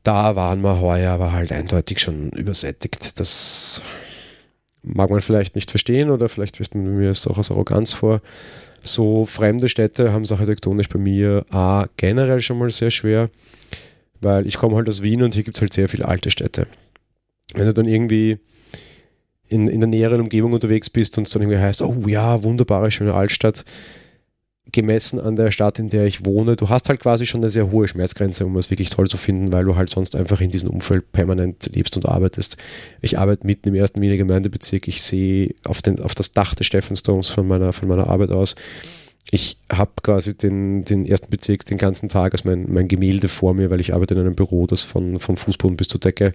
Da 0.03 0.35
waren 0.35 0.61
wir 0.61 0.79
heuer 0.79 1.11
aber 1.11 1.33
halt 1.33 1.51
eindeutig 1.51 1.99
schon 1.99 2.29
übersättigt. 2.29 3.19
Das 3.19 3.81
mag 4.81 5.09
man 5.09 5.19
vielleicht 5.19 5.55
nicht 5.55 5.69
verstehen 5.69 6.09
oder 6.09 6.29
vielleicht 6.29 6.59
wirft 6.59 6.75
man 6.75 6.95
mir 6.95 7.09
es 7.09 7.27
auch 7.27 7.37
als 7.37 7.51
Arroganz 7.51 7.91
vor. 7.91 8.21
So 8.83 9.25
fremde 9.25 9.67
Städte 9.67 10.13
haben 10.13 10.23
es 10.23 10.31
architektonisch 10.31 10.87
bei 10.87 10.99
mir 10.99 11.45
A, 11.49 11.87
generell 11.97 12.41
schon 12.41 12.59
mal 12.59 12.69
sehr 12.71 12.91
schwer, 12.91 13.29
weil 14.21 14.47
ich 14.47 14.55
komme 14.57 14.77
halt 14.77 14.87
aus 14.87 15.01
Wien 15.01 15.23
und 15.23 15.33
hier 15.33 15.43
gibt 15.43 15.57
es 15.57 15.61
halt 15.61 15.73
sehr 15.73 15.89
viele 15.89 16.07
alte 16.07 16.29
Städte 16.29 16.67
wenn 17.53 17.65
du 17.65 17.73
dann 17.73 17.87
irgendwie 17.87 18.39
in, 19.49 19.67
in 19.67 19.79
der 19.79 19.87
näheren 19.87 20.21
Umgebung 20.21 20.53
unterwegs 20.53 20.89
bist 20.89 21.17
und 21.17 21.27
es 21.27 21.33
dann 21.33 21.41
irgendwie 21.41 21.59
heißt, 21.59 21.81
oh 21.81 22.03
ja, 22.07 22.43
wunderbare, 22.43 22.91
schöne 22.91 23.13
Altstadt, 23.13 23.63
gemessen 24.71 25.19
an 25.19 25.35
der 25.35 25.51
Stadt, 25.51 25.79
in 25.79 25.89
der 25.89 26.05
ich 26.05 26.25
wohne, 26.25 26.55
du 26.55 26.69
hast 26.69 26.89
halt 26.89 26.99
quasi 26.99 27.25
schon 27.25 27.41
eine 27.41 27.49
sehr 27.49 27.71
hohe 27.71 27.87
Schmerzgrenze, 27.87 28.45
um 28.45 28.55
es 28.57 28.69
wirklich 28.69 28.89
toll 28.89 29.07
zu 29.07 29.17
finden, 29.17 29.51
weil 29.51 29.65
du 29.65 29.75
halt 29.75 29.89
sonst 29.89 30.15
einfach 30.15 30.41
in 30.41 30.51
diesem 30.51 30.69
Umfeld 30.69 31.11
permanent 31.11 31.69
lebst 31.73 31.95
und 31.95 32.05
arbeitest. 32.05 32.57
Ich 33.01 33.17
arbeite 33.17 33.47
mitten 33.47 33.69
im 33.69 33.75
ersten 33.75 34.01
Wiener 34.01 34.17
Gemeindebezirk, 34.17 34.87
ich 34.87 35.01
sehe 35.01 35.53
auf, 35.65 35.81
den, 35.81 35.99
auf 36.01 36.15
das 36.15 36.33
Dach 36.33 36.53
des 36.53 36.67
Stephansdoms 36.67 37.29
von 37.29 37.47
meiner, 37.47 37.71
von 37.71 37.87
meiner 37.87 38.09
Arbeit 38.09 38.31
aus. 38.31 38.55
Ich 39.29 39.57
habe 39.71 39.91
quasi 40.03 40.37
den, 40.37 40.85
den 40.85 41.05
ersten 41.05 41.29
Bezirk 41.29 41.65
den 41.65 41.77
ganzen 41.77 42.07
Tag 42.07 42.33
als 42.33 42.45
mein, 42.45 42.71
mein 42.71 42.87
Gemälde 42.87 43.27
vor 43.27 43.53
mir, 43.53 43.69
weil 43.69 43.81
ich 43.81 43.93
arbeite 43.93 44.13
in 44.13 44.21
einem 44.21 44.35
Büro, 44.35 44.67
das 44.67 44.83
von, 44.83 45.19
vom 45.19 45.35
Fußboden 45.35 45.77
bis 45.77 45.89
zur 45.89 45.99
Decke 45.99 46.33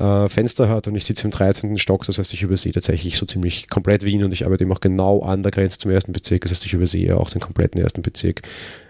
äh, 0.00 0.28
Fenster 0.28 0.68
hat 0.68 0.88
und 0.88 0.96
ich 0.96 1.04
sitze 1.04 1.24
im 1.24 1.30
13. 1.30 1.76
Stock, 1.78 2.06
das 2.06 2.18
heißt, 2.18 2.32
ich 2.32 2.42
übersehe 2.42 2.72
tatsächlich 2.72 3.18
so 3.18 3.26
ziemlich 3.26 3.68
komplett 3.68 4.02
Wien 4.04 4.24
und 4.24 4.32
ich 4.32 4.46
arbeite 4.46 4.64
eben 4.64 4.72
auch 4.72 4.80
genau 4.80 5.20
an 5.20 5.42
der 5.42 5.52
Grenze 5.52 5.78
zum 5.78 5.90
ersten 5.90 6.12
Bezirk, 6.12 6.42
das 6.42 6.52
heißt, 6.52 6.66
ich 6.66 6.72
übersehe 6.72 7.16
auch 7.16 7.28
den 7.30 7.40
kompletten 7.40 7.80
ersten 7.80 8.02
Bezirk. 8.02 8.42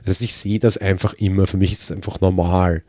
Das 0.03 0.11
heißt, 0.11 0.23
ich 0.23 0.35
sehe 0.35 0.59
das 0.61 0.79
einfach 0.79 1.15
immer, 1.15 1.47
für 1.47 1.57
mich 1.57 1.73
ist 1.73 1.83
es 1.83 1.93
einfach 1.93 2.21
normal. 2.21 2.83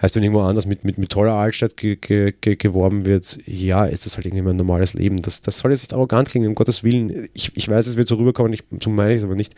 Heißt, 0.00 0.16
wenn 0.16 0.22
irgendwo 0.22 0.42
anders 0.42 0.66
mit, 0.66 0.84
mit, 0.84 0.98
mit 0.98 1.10
toller 1.10 1.32
Altstadt 1.32 1.76
ge, 1.76 1.96
ge, 1.96 2.32
ge, 2.40 2.56
geworben 2.56 3.04
wird, 3.06 3.38
ja, 3.46 3.86
ist 3.86 4.06
das 4.06 4.16
halt 4.16 4.26
irgendwie 4.26 4.48
ein 4.48 4.56
normales 4.56 4.94
Leben. 4.94 5.16
Das, 5.16 5.40
das 5.40 5.58
soll 5.58 5.70
jetzt 5.70 5.82
nicht 5.82 5.94
arrogant 5.94 6.28
klingen, 6.28 6.48
um 6.48 6.54
Gottes 6.54 6.84
Willen. 6.84 7.28
Ich, 7.32 7.56
ich 7.56 7.68
weiß, 7.68 7.86
es 7.86 7.96
wird 7.96 8.08
so 8.08 8.16
rüberkommen, 8.16 8.52
ich, 8.52 8.64
so 8.80 8.90
meine 8.90 9.14
ich 9.14 9.18
es 9.18 9.24
aber 9.24 9.34
nicht. 9.34 9.54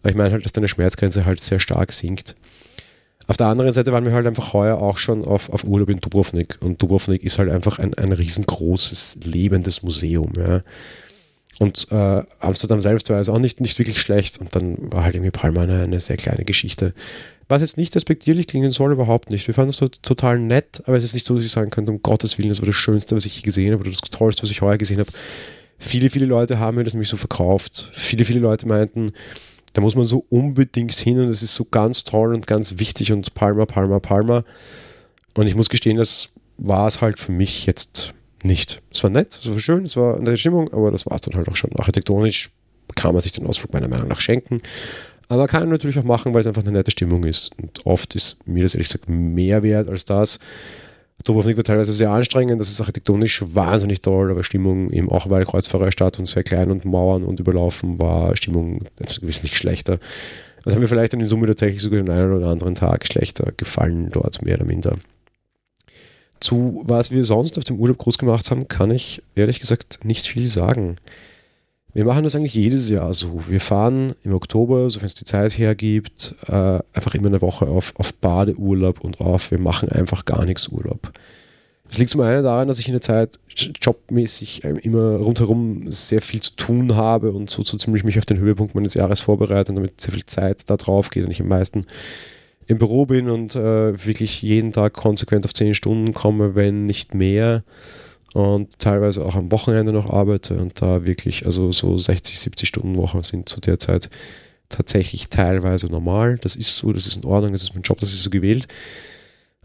Aber 0.00 0.10
ich 0.10 0.16
meine 0.16 0.32
halt, 0.32 0.44
dass 0.44 0.52
deine 0.52 0.68
Schmerzgrenze 0.68 1.26
halt 1.26 1.40
sehr 1.40 1.58
stark 1.58 1.92
sinkt. 1.92 2.36
Auf 3.32 3.38
der 3.38 3.46
anderen 3.46 3.72
Seite 3.72 3.92
waren 3.92 4.04
wir 4.04 4.12
halt 4.12 4.26
einfach 4.26 4.52
heuer 4.52 4.76
auch 4.76 4.98
schon 4.98 5.24
auf, 5.24 5.48
auf 5.48 5.64
Urlaub 5.64 5.88
in 5.88 6.00
Dubrovnik. 6.00 6.58
Und 6.60 6.82
Dubrovnik 6.82 7.22
ist 7.22 7.38
halt 7.38 7.50
einfach 7.50 7.78
ein, 7.78 7.94
ein 7.94 8.12
riesengroßes, 8.12 9.20
lebendes 9.24 9.82
Museum. 9.82 10.34
Ja. 10.36 10.60
Und 11.58 11.86
äh, 11.90 12.24
Amsterdam 12.40 12.82
selbst 12.82 13.08
war 13.08 13.16
also 13.16 13.32
auch 13.32 13.38
nicht, 13.38 13.62
nicht 13.62 13.78
wirklich 13.78 14.02
schlecht. 14.02 14.38
Und 14.38 14.54
dann 14.54 14.76
war 14.92 15.04
halt 15.04 15.14
irgendwie 15.14 15.30
Palma 15.30 15.62
eine, 15.62 15.84
eine 15.84 15.98
sehr 15.98 16.18
kleine 16.18 16.44
Geschichte. 16.44 16.92
Was 17.48 17.62
jetzt 17.62 17.78
nicht 17.78 17.96
respektierlich 17.96 18.48
klingen 18.48 18.70
soll, 18.70 18.92
überhaupt 18.92 19.30
nicht. 19.30 19.46
Wir 19.46 19.54
fanden 19.54 19.72
so 19.72 19.88
total 19.88 20.38
nett, 20.38 20.82
aber 20.84 20.98
es 20.98 21.04
ist 21.04 21.14
nicht 21.14 21.24
so, 21.24 21.34
dass 21.34 21.46
ich 21.46 21.52
sagen 21.52 21.70
könnte, 21.70 21.90
um 21.90 22.02
Gottes 22.02 22.36
Willen, 22.36 22.50
das 22.50 22.60
war 22.60 22.66
das 22.66 22.76
Schönste, 22.76 23.16
was 23.16 23.24
ich 23.24 23.36
je 23.36 23.42
gesehen 23.44 23.72
habe 23.72 23.80
oder 23.80 23.90
das 23.90 24.02
Tollste, 24.02 24.42
was 24.42 24.50
ich 24.50 24.60
heuer 24.60 24.76
gesehen 24.76 25.00
habe. 25.00 25.10
Viele, 25.78 26.10
viele 26.10 26.26
Leute 26.26 26.58
haben 26.58 26.76
mir 26.76 26.84
das 26.84 26.92
nämlich 26.92 27.08
so 27.08 27.16
verkauft. 27.16 27.88
Viele, 27.94 28.26
viele 28.26 28.40
Leute 28.40 28.68
meinten, 28.68 29.12
da 29.72 29.80
muss 29.80 29.94
man 29.94 30.04
so 30.04 30.24
unbedingt 30.28 30.92
hin 30.92 31.20
und 31.20 31.28
es 31.28 31.42
ist 31.42 31.54
so 31.54 31.64
ganz 31.64 32.04
toll 32.04 32.34
und 32.34 32.46
ganz 32.46 32.78
wichtig 32.78 33.12
und 33.12 33.34
Palma, 33.34 33.66
Palma, 33.66 34.00
Palma. 34.00 34.44
Und 35.34 35.46
ich 35.46 35.54
muss 35.54 35.68
gestehen, 35.68 35.96
das 35.96 36.30
war 36.58 36.86
es 36.86 37.00
halt 37.00 37.18
für 37.18 37.32
mich 37.32 37.66
jetzt 37.66 38.14
nicht. 38.42 38.82
Es 38.90 39.02
war 39.02 39.10
nett, 39.10 39.38
es 39.40 39.48
war 39.50 39.58
schön, 39.58 39.84
es 39.84 39.96
war 39.96 40.18
eine 40.18 40.36
Stimmung, 40.36 40.72
aber 40.72 40.90
das 40.90 41.06
war 41.06 41.14
es 41.14 41.22
dann 41.22 41.34
halt 41.34 41.48
auch 41.48 41.56
schon. 41.56 41.70
Architektonisch 41.76 42.50
kann 42.94 43.12
man 43.12 43.20
sich 43.22 43.32
den 43.32 43.46
Ausflug 43.46 43.72
meiner 43.72 43.88
Meinung 43.88 44.08
nach 44.08 44.20
schenken. 44.20 44.60
Aber 45.28 45.46
kann 45.46 45.62
man 45.62 45.70
natürlich 45.70 45.98
auch 45.98 46.04
machen, 46.04 46.34
weil 46.34 46.42
es 46.42 46.46
einfach 46.46 46.62
eine 46.62 46.72
nette 46.72 46.90
Stimmung 46.90 47.24
ist. 47.24 47.50
Und 47.56 47.86
oft 47.86 48.14
ist 48.14 48.46
mir 48.46 48.62
das 48.62 48.74
ehrlich 48.74 48.88
gesagt 48.88 49.08
mehr 49.08 49.62
wert 49.62 49.88
als 49.88 50.04
das. 50.04 50.38
Dubrovnik 51.24 51.56
war 51.56 51.64
teilweise 51.64 51.92
sehr 51.92 52.10
anstrengend, 52.10 52.60
das 52.60 52.68
ist 52.68 52.80
architektonisch 52.80 53.44
wahnsinnig 53.54 54.00
toll, 54.00 54.30
aber 54.30 54.42
Stimmung 54.42 54.90
eben 54.90 55.08
auch, 55.08 55.30
weil 55.30 55.44
Kreuzfahrerstadt 55.44 56.18
und 56.18 56.26
sehr 56.26 56.42
klein 56.42 56.70
und 56.70 56.84
Mauern 56.84 57.22
und 57.22 57.38
überlaufen 57.38 57.98
war, 57.98 58.36
Stimmung 58.36 58.84
wesentlich 59.20 59.56
schlechter. 59.56 59.98
Das 60.64 60.74
hat 60.74 60.80
mir 60.80 60.88
vielleicht 60.88 61.14
in 61.14 61.24
Summe 61.24 61.46
tatsächlich 61.46 61.82
sogar 61.82 62.00
den 62.00 62.10
einen 62.10 62.32
oder 62.32 62.48
anderen 62.48 62.74
Tag 62.74 63.06
schlechter 63.06 63.52
gefallen 63.56 64.10
dort, 64.10 64.42
mehr 64.42 64.56
oder 64.56 64.64
minder. 64.64 64.96
Zu 66.40 66.82
was 66.86 67.12
wir 67.12 67.22
sonst 67.22 67.56
auf 67.58 67.64
dem 67.64 67.78
Urlaub 67.78 67.98
groß 67.98 68.18
gemacht 68.18 68.50
haben, 68.50 68.66
kann 68.66 68.90
ich 68.90 69.22
ehrlich 69.36 69.60
gesagt 69.60 70.04
nicht 70.04 70.26
viel 70.26 70.48
sagen. 70.48 70.96
Wir 71.94 72.06
machen 72.06 72.24
das 72.24 72.34
eigentlich 72.34 72.54
jedes 72.54 72.88
Jahr 72.88 73.12
so. 73.12 73.42
Wir 73.48 73.60
fahren 73.60 74.14
im 74.24 74.32
Oktober, 74.32 74.88
sofern 74.88 75.06
es 75.06 75.14
die 75.14 75.24
Zeit 75.24 75.58
hergibt, 75.58 76.34
äh, 76.48 76.78
einfach 76.94 77.14
immer 77.14 77.26
eine 77.26 77.42
Woche 77.42 77.66
auf, 77.66 77.92
auf 77.96 78.14
Badeurlaub 78.14 79.00
und 79.00 79.20
auf, 79.20 79.50
wir 79.50 79.60
machen 79.60 79.90
einfach 79.90 80.24
gar 80.24 80.44
nichts 80.46 80.68
Urlaub. 80.68 81.12
Das 81.88 81.98
liegt 81.98 82.10
zum 82.10 82.22
einen 82.22 82.42
daran, 82.42 82.68
dass 82.68 82.78
ich 82.78 82.88
in 82.88 82.94
der 82.94 83.02
Zeit 83.02 83.38
jobmäßig 83.82 84.64
äh, 84.64 84.70
immer 84.80 85.16
rundherum 85.16 85.92
sehr 85.92 86.22
viel 86.22 86.40
zu 86.40 86.56
tun 86.56 86.96
habe 86.96 87.32
und 87.32 87.50
so, 87.50 87.62
so 87.62 87.76
ziemlich 87.76 88.04
mich 88.04 88.16
auf 88.16 88.24
den 88.24 88.38
Höhepunkt 88.38 88.74
meines 88.74 88.94
Jahres 88.94 89.20
vorbereite 89.20 89.72
und 89.72 89.76
damit 89.76 90.00
sehr 90.00 90.14
viel 90.14 90.24
Zeit 90.24 90.70
da 90.70 90.78
drauf 90.78 91.10
geht 91.10 91.24
und 91.26 91.30
ich 91.30 91.42
am 91.42 91.48
meisten 91.48 91.84
im 92.66 92.78
Büro 92.78 93.04
bin 93.04 93.28
und 93.28 93.54
äh, 93.54 94.06
wirklich 94.06 94.40
jeden 94.40 94.72
Tag 94.72 94.94
konsequent 94.94 95.44
auf 95.44 95.52
10 95.52 95.74
Stunden 95.74 96.14
komme, 96.14 96.54
wenn 96.54 96.86
nicht 96.86 97.12
mehr 97.12 97.64
und 98.34 98.78
teilweise 98.78 99.24
auch 99.24 99.34
am 99.34 99.52
Wochenende 99.52 99.92
noch 99.92 100.10
arbeite 100.10 100.54
und 100.54 100.80
da 100.80 101.04
wirklich, 101.04 101.44
also 101.44 101.70
so 101.70 101.98
60, 101.98 102.38
70 102.38 102.68
Stunden 102.68 102.96
Wochen 102.96 103.22
sind 103.22 103.48
zu 103.48 103.60
der 103.60 103.78
Zeit 103.78 104.08
tatsächlich 104.70 105.28
teilweise 105.28 105.86
normal. 105.88 106.38
Das 106.40 106.56
ist 106.56 106.76
so, 106.76 106.92
das 106.92 107.06
ist 107.06 107.16
in 107.16 107.24
Ordnung, 107.24 107.52
das 107.52 107.62
ist 107.62 107.74
mein 107.74 107.82
Job, 107.82 108.00
das 108.00 108.12
ist 108.12 108.22
so 108.22 108.30
gewählt. 108.30 108.66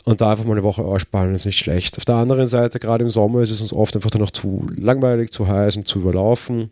Und 0.03 0.21
da 0.21 0.31
einfach 0.31 0.45
mal 0.45 0.53
eine 0.53 0.63
Woche 0.63 0.83
aussparen 0.83 1.33
ist 1.35 1.45
nicht 1.45 1.59
schlecht. 1.59 1.97
Auf 1.97 2.05
der 2.05 2.15
anderen 2.15 2.45
Seite, 2.45 2.79
gerade 2.79 3.03
im 3.03 3.09
Sommer, 3.09 3.41
ist 3.41 3.51
es 3.51 3.61
uns 3.61 3.73
oft 3.73 3.95
einfach 3.95 4.09
dann 4.09 4.21
noch 4.21 4.31
zu 4.31 4.65
langweilig, 4.75 5.31
zu 5.31 5.47
heiß 5.47 5.77
und 5.77 5.87
zu 5.87 5.99
überlaufen. 5.99 6.71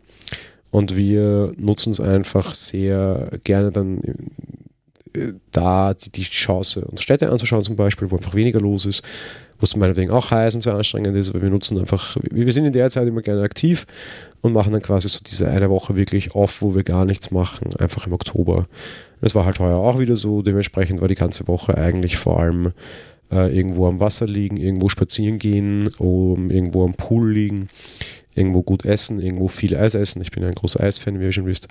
Und 0.70 0.96
wir 0.96 1.52
nutzen 1.56 1.92
es 1.92 2.00
einfach 2.00 2.54
sehr 2.54 3.30
gerne 3.44 3.72
dann 3.72 4.00
äh, 5.14 5.32
da 5.52 5.94
die, 5.94 6.10
die 6.10 6.22
Chance, 6.22 6.84
uns 6.86 7.02
Städte 7.02 7.30
anzuschauen 7.30 7.62
zum 7.62 7.76
Beispiel, 7.76 8.10
wo 8.10 8.16
einfach 8.16 8.34
weniger 8.34 8.60
los 8.60 8.86
ist 8.86 9.02
wo 9.58 9.64
es 9.64 9.76
meinetwegen 9.76 10.10
auch 10.10 10.30
heiß 10.30 10.54
und 10.54 10.60
sehr 10.60 10.74
anstrengend 10.74 11.16
ist, 11.16 11.30
aber 11.30 11.42
wir 11.42 11.50
nutzen 11.50 11.78
einfach, 11.78 12.16
wir 12.22 12.52
sind 12.52 12.66
in 12.66 12.72
der 12.72 12.90
Zeit 12.90 13.08
immer 13.08 13.20
gerne 13.20 13.42
aktiv 13.42 13.86
und 14.42 14.52
machen 14.52 14.72
dann 14.72 14.82
quasi 14.82 15.08
so 15.08 15.20
diese 15.26 15.48
eine 15.48 15.70
Woche 15.70 15.96
wirklich 15.96 16.34
off, 16.34 16.62
wo 16.62 16.74
wir 16.74 16.84
gar 16.84 17.04
nichts 17.04 17.30
machen, 17.30 17.74
einfach 17.78 18.06
im 18.06 18.12
Oktober. 18.12 18.66
Das 19.20 19.34
war 19.34 19.44
halt 19.44 19.58
heuer 19.58 19.78
auch 19.78 19.98
wieder 19.98 20.16
so, 20.16 20.42
dementsprechend 20.42 21.00
war 21.00 21.08
die 21.08 21.14
ganze 21.14 21.48
Woche 21.48 21.76
eigentlich 21.76 22.16
vor 22.16 22.40
allem 22.40 22.72
äh, 23.30 23.56
irgendwo 23.56 23.86
am 23.86 24.00
Wasser 24.00 24.26
liegen, 24.26 24.56
irgendwo 24.56 24.88
spazieren 24.88 25.38
gehen, 25.38 25.88
um, 25.98 26.50
irgendwo 26.50 26.84
am 26.84 26.94
Pool 26.94 27.32
liegen, 27.32 27.68
irgendwo 28.34 28.62
gut 28.62 28.84
essen, 28.84 29.20
irgendwo 29.20 29.48
viel 29.48 29.76
Eis 29.76 29.94
essen. 29.94 30.22
Ich 30.22 30.30
bin 30.30 30.44
ein 30.44 30.54
großer 30.54 30.80
Eisfan, 30.80 31.18
wie 31.18 31.24
ihr 31.24 31.32
schon 31.32 31.46
wisst. 31.46 31.68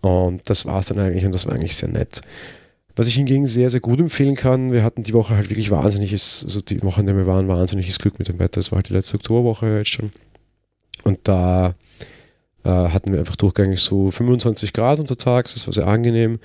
Und 0.00 0.48
das 0.48 0.64
war 0.66 0.80
es 0.80 0.86
dann 0.86 0.98
eigentlich 0.98 1.26
und 1.26 1.32
das 1.34 1.46
war 1.46 1.54
eigentlich 1.54 1.76
sehr 1.76 1.90
nett. 1.90 2.22
Was 2.96 3.06
ich 3.06 3.14
hingegen 3.14 3.46
sehr, 3.46 3.70
sehr 3.70 3.80
gut 3.80 4.00
empfehlen 4.00 4.34
kann, 4.34 4.72
wir 4.72 4.82
hatten 4.82 5.02
die 5.02 5.14
Woche 5.14 5.36
halt 5.36 5.48
wirklich 5.48 5.70
wahnsinniges, 5.70 6.42
also 6.44 6.60
die 6.60 6.82
Woche, 6.82 7.00
in 7.00 7.06
der 7.06 7.16
wir 7.16 7.26
waren, 7.26 7.48
wahnsinniges 7.48 7.98
Glück 7.98 8.18
mit 8.18 8.28
dem 8.28 8.38
Wetter. 8.38 8.60
Das 8.60 8.72
war 8.72 8.76
halt 8.76 8.88
die 8.88 8.94
letzte 8.94 9.16
Oktoberwoche 9.16 9.78
jetzt 9.78 9.90
schon. 9.90 10.12
Und 11.04 11.18
da 11.24 11.74
äh, 12.64 12.68
hatten 12.68 13.12
wir 13.12 13.20
einfach 13.20 13.36
durchgängig 13.36 13.80
so 13.80 14.10
25 14.10 14.72
Grad 14.72 15.00
untertags, 15.00 15.54
das 15.54 15.66
war 15.66 15.72
sehr 15.72 15.86
angenehm. 15.86 16.38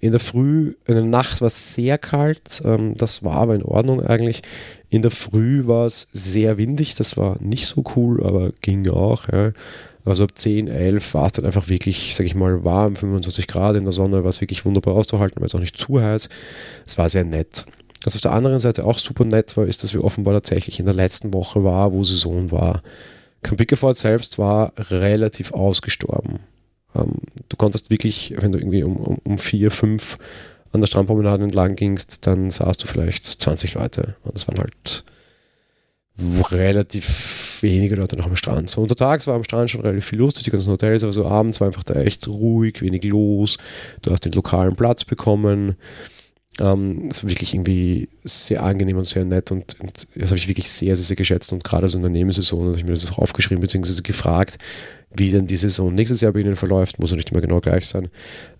In 0.00 0.12
der 0.12 0.20
Früh, 0.20 0.74
in 0.86 0.94
der 0.94 1.04
Nacht 1.04 1.40
war 1.40 1.48
es 1.48 1.74
sehr 1.74 1.98
kalt, 1.98 2.62
ähm, 2.64 2.94
das 2.96 3.22
war 3.22 3.34
aber 3.34 3.54
in 3.54 3.62
Ordnung 3.62 4.02
eigentlich. 4.02 4.42
In 4.88 5.02
der 5.02 5.10
Früh 5.10 5.66
war 5.66 5.84
es 5.84 6.08
sehr 6.12 6.56
windig, 6.56 6.94
das 6.94 7.16
war 7.16 7.36
nicht 7.42 7.66
so 7.66 7.84
cool, 7.96 8.24
aber 8.24 8.52
ging 8.62 8.88
auch. 8.88 9.28
Ja. 9.28 9.52
Also 10.04 10.24
ab 10.24 10.30
10, 10.34 10.68
11 10.68 11.14
war 11.14 11.26
es 11.26 11.32
dann 11.32 11.44
einfach 11.44 11.68
wirklich, 11.68 12.14
sag 12.14 12.24
ich 12.24 12.34
mal, 12.34 12.64
warm, 12.64 12.96
25 12.96 13.46
Grad 13.46 13.76
in 13.76 13.84
der 13.84 13.92
Sonne, 13.92 14.22
war 14.22 14.30
es 14.30 14.40
wirklich 14.40 14.64
wunderbar 14.64 14.94
auszuhalten, 14.94 15.40
weil 15.40 15.46
es 15.46 15.54
auch 15.54 15.60
nicht 15.60 15.76
zu 15.76 16.00
heiß. 16.00 16.28
Es 16.86 16.98
war 16.98 17.08
sehr 17.08 17.24
nett. 17.24 17.66
Was 18.04 18.14
auf 18.14 18.20
der 18.22 18.32
anderen 18.32 18.58
Seite 18.58 18.84
auch 18.84 18.98
super 18.98 19.24
nett 19.24 19.56
war, 19.56 19.66
ist, 19.66 19.82
dass 19.82 19.92
wir 19.92 20.04
offenbar 20.04 20.34
tatsächlich 20.34 20.78
in 20.78 20.86
der 20.86 20.94
letzten 20.94 21.34
Woche 21.34 21.64
war, 21.64 21.92
wo 21.92 22.04
Saison 22.04 22.50
war. 22.50 22.82
Campicafort 23.42 23.96
selbst 23.96 24.38
war 24.38 24.72
relativ 24.78 25.52
ausgestorben. 25.52 26.40
Ähm, 26.94 27.14
du 27.48 27.56
konntest 27.56 27.90
wirklich, 27.90 28.34
wenn 28.38 28.52
du 28.52 28.58
irgendwie 28.58 28.82
um, 28.82 28.96
um, 28.96 29.18
um 29.24 29.38
vier, 29.38 29.70
fünf 29.70 30.18
an 30.72 30.80
der 30.80 30.86
Strandpromenade 30.88 31.44
entlang 31.44 31.76
gingst, 31.76 32.26
dann 32.26 32.50
sahst 32.50 32.82
du 32.82 32.86
vielleicht 32.86 33.24
20 33.24 33.74
Leute. 33.74 34.16
Und 34.22 34.34
das 34.34 34.48
waren 34.48 34.58
halt 34.58 35.04
relativ 36.50 37.47
wenige 37.62 37.96
Leute 37.96 38.16
noch 38.16 38.26
am 38.26 38.36
Strand. 38.36 38.70
So 38.70 38.82
untertags 38.82 39.26
war 39.26 39.34
am 39.34 39.44
Strand 39.44 39.70
schon 39.70 39.80
relativ 39.82 40.06
viel 40.06 40.18
lustig, 40.18 40.44
die 40.44 40.50
ganzen 40.50 40.70
Hotels, 40.70 41.04
aber 41.04 41.12
so 41.12 41.26
abends 41.26 41.60
war 41.60 41.68
einfach 41.68 41.84
da 41.84 41.94
echt 41.94 42.28
ruhig, 42.28 42.80
wenig 42.80 43.04
los. 43.04 43.56
Du 44.02 44.10
hast 44.10 44.24
den 44.24 44.32
lokalen 44.32 44.74
Platz 44.74 45.04
bekommen. 45.04 45.76
Ähm, 46.60 47.08
es 47.10 47.22
war 47.22 47.30
wirklich 47.30 47.54
irgendwie 47.54 48.08
sehr 48.24 48.62
angenehm 48.62 48.96
und 48.96 49.04
sehr 49.04 49.24
nett 49.24 49.52
und, 49.52 49.78
und 49.80 50.08
das 50.16 50.30
habe 50.30 50.38
ich 50.38 50.48
wirklich 50.48 50.68
sehr, 50.68 50.96
sehr, 50.96 51.04
sehr 51.04 51.16
geschätzt 51.16 51.52
und 51.52 51.62
gerade 51.62 51.88
so 51.88 51.96
in 51.96 52.02
der 52.02 52.10
Nebensaison 52.10 52.66
habe 52.66 52.76
ich 52.76 52.84
mir 52.84 52.92
das 52.92 53.10
auch 53.12 53.18
aufgeschrieben 53.18 53.60
bzw. 53.60 54.02
gefragt, 54.02 54.58
wie 55.16 55.30
denn 55.30 55.46
die 55.46 55.56
Saison 55.56 55.94
nächstes 55.94 56.20
Jahr 56.20 56.32
bei 56.32 56.40
Ihnen 56.40 56.56
verläuft, 56.56 56.98
muss 56.98 57.10
ja 57.10 57.16
nicht 57.16 57.30
immer 57.30 57.40
genau 57.40 57.60
gleich 57.60 57.86
sein. 57.86 58.08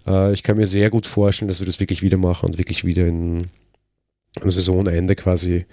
Äh, 0.07 0.33
ich 0.33 0.43
kann 0.43 0.57
mir 0.57 0.67
sehr 0.67 0.91
gut 0.91 1.07
vorstellen, 1.07 1.49
dass 1.49 1.61
wir 1.61 1.67
das 1.67 1.81
wirklich 1.81 2.03
wieder 2.03 2.19
machen 2.19 2.47
und 2.47 2.59
wirklich 2.59 2.85
wieder 2.85 3.07
in, 3.07 3.49
am 4.41 4.51
Saisonende 4.51 5.15
quasi 5.15 5.67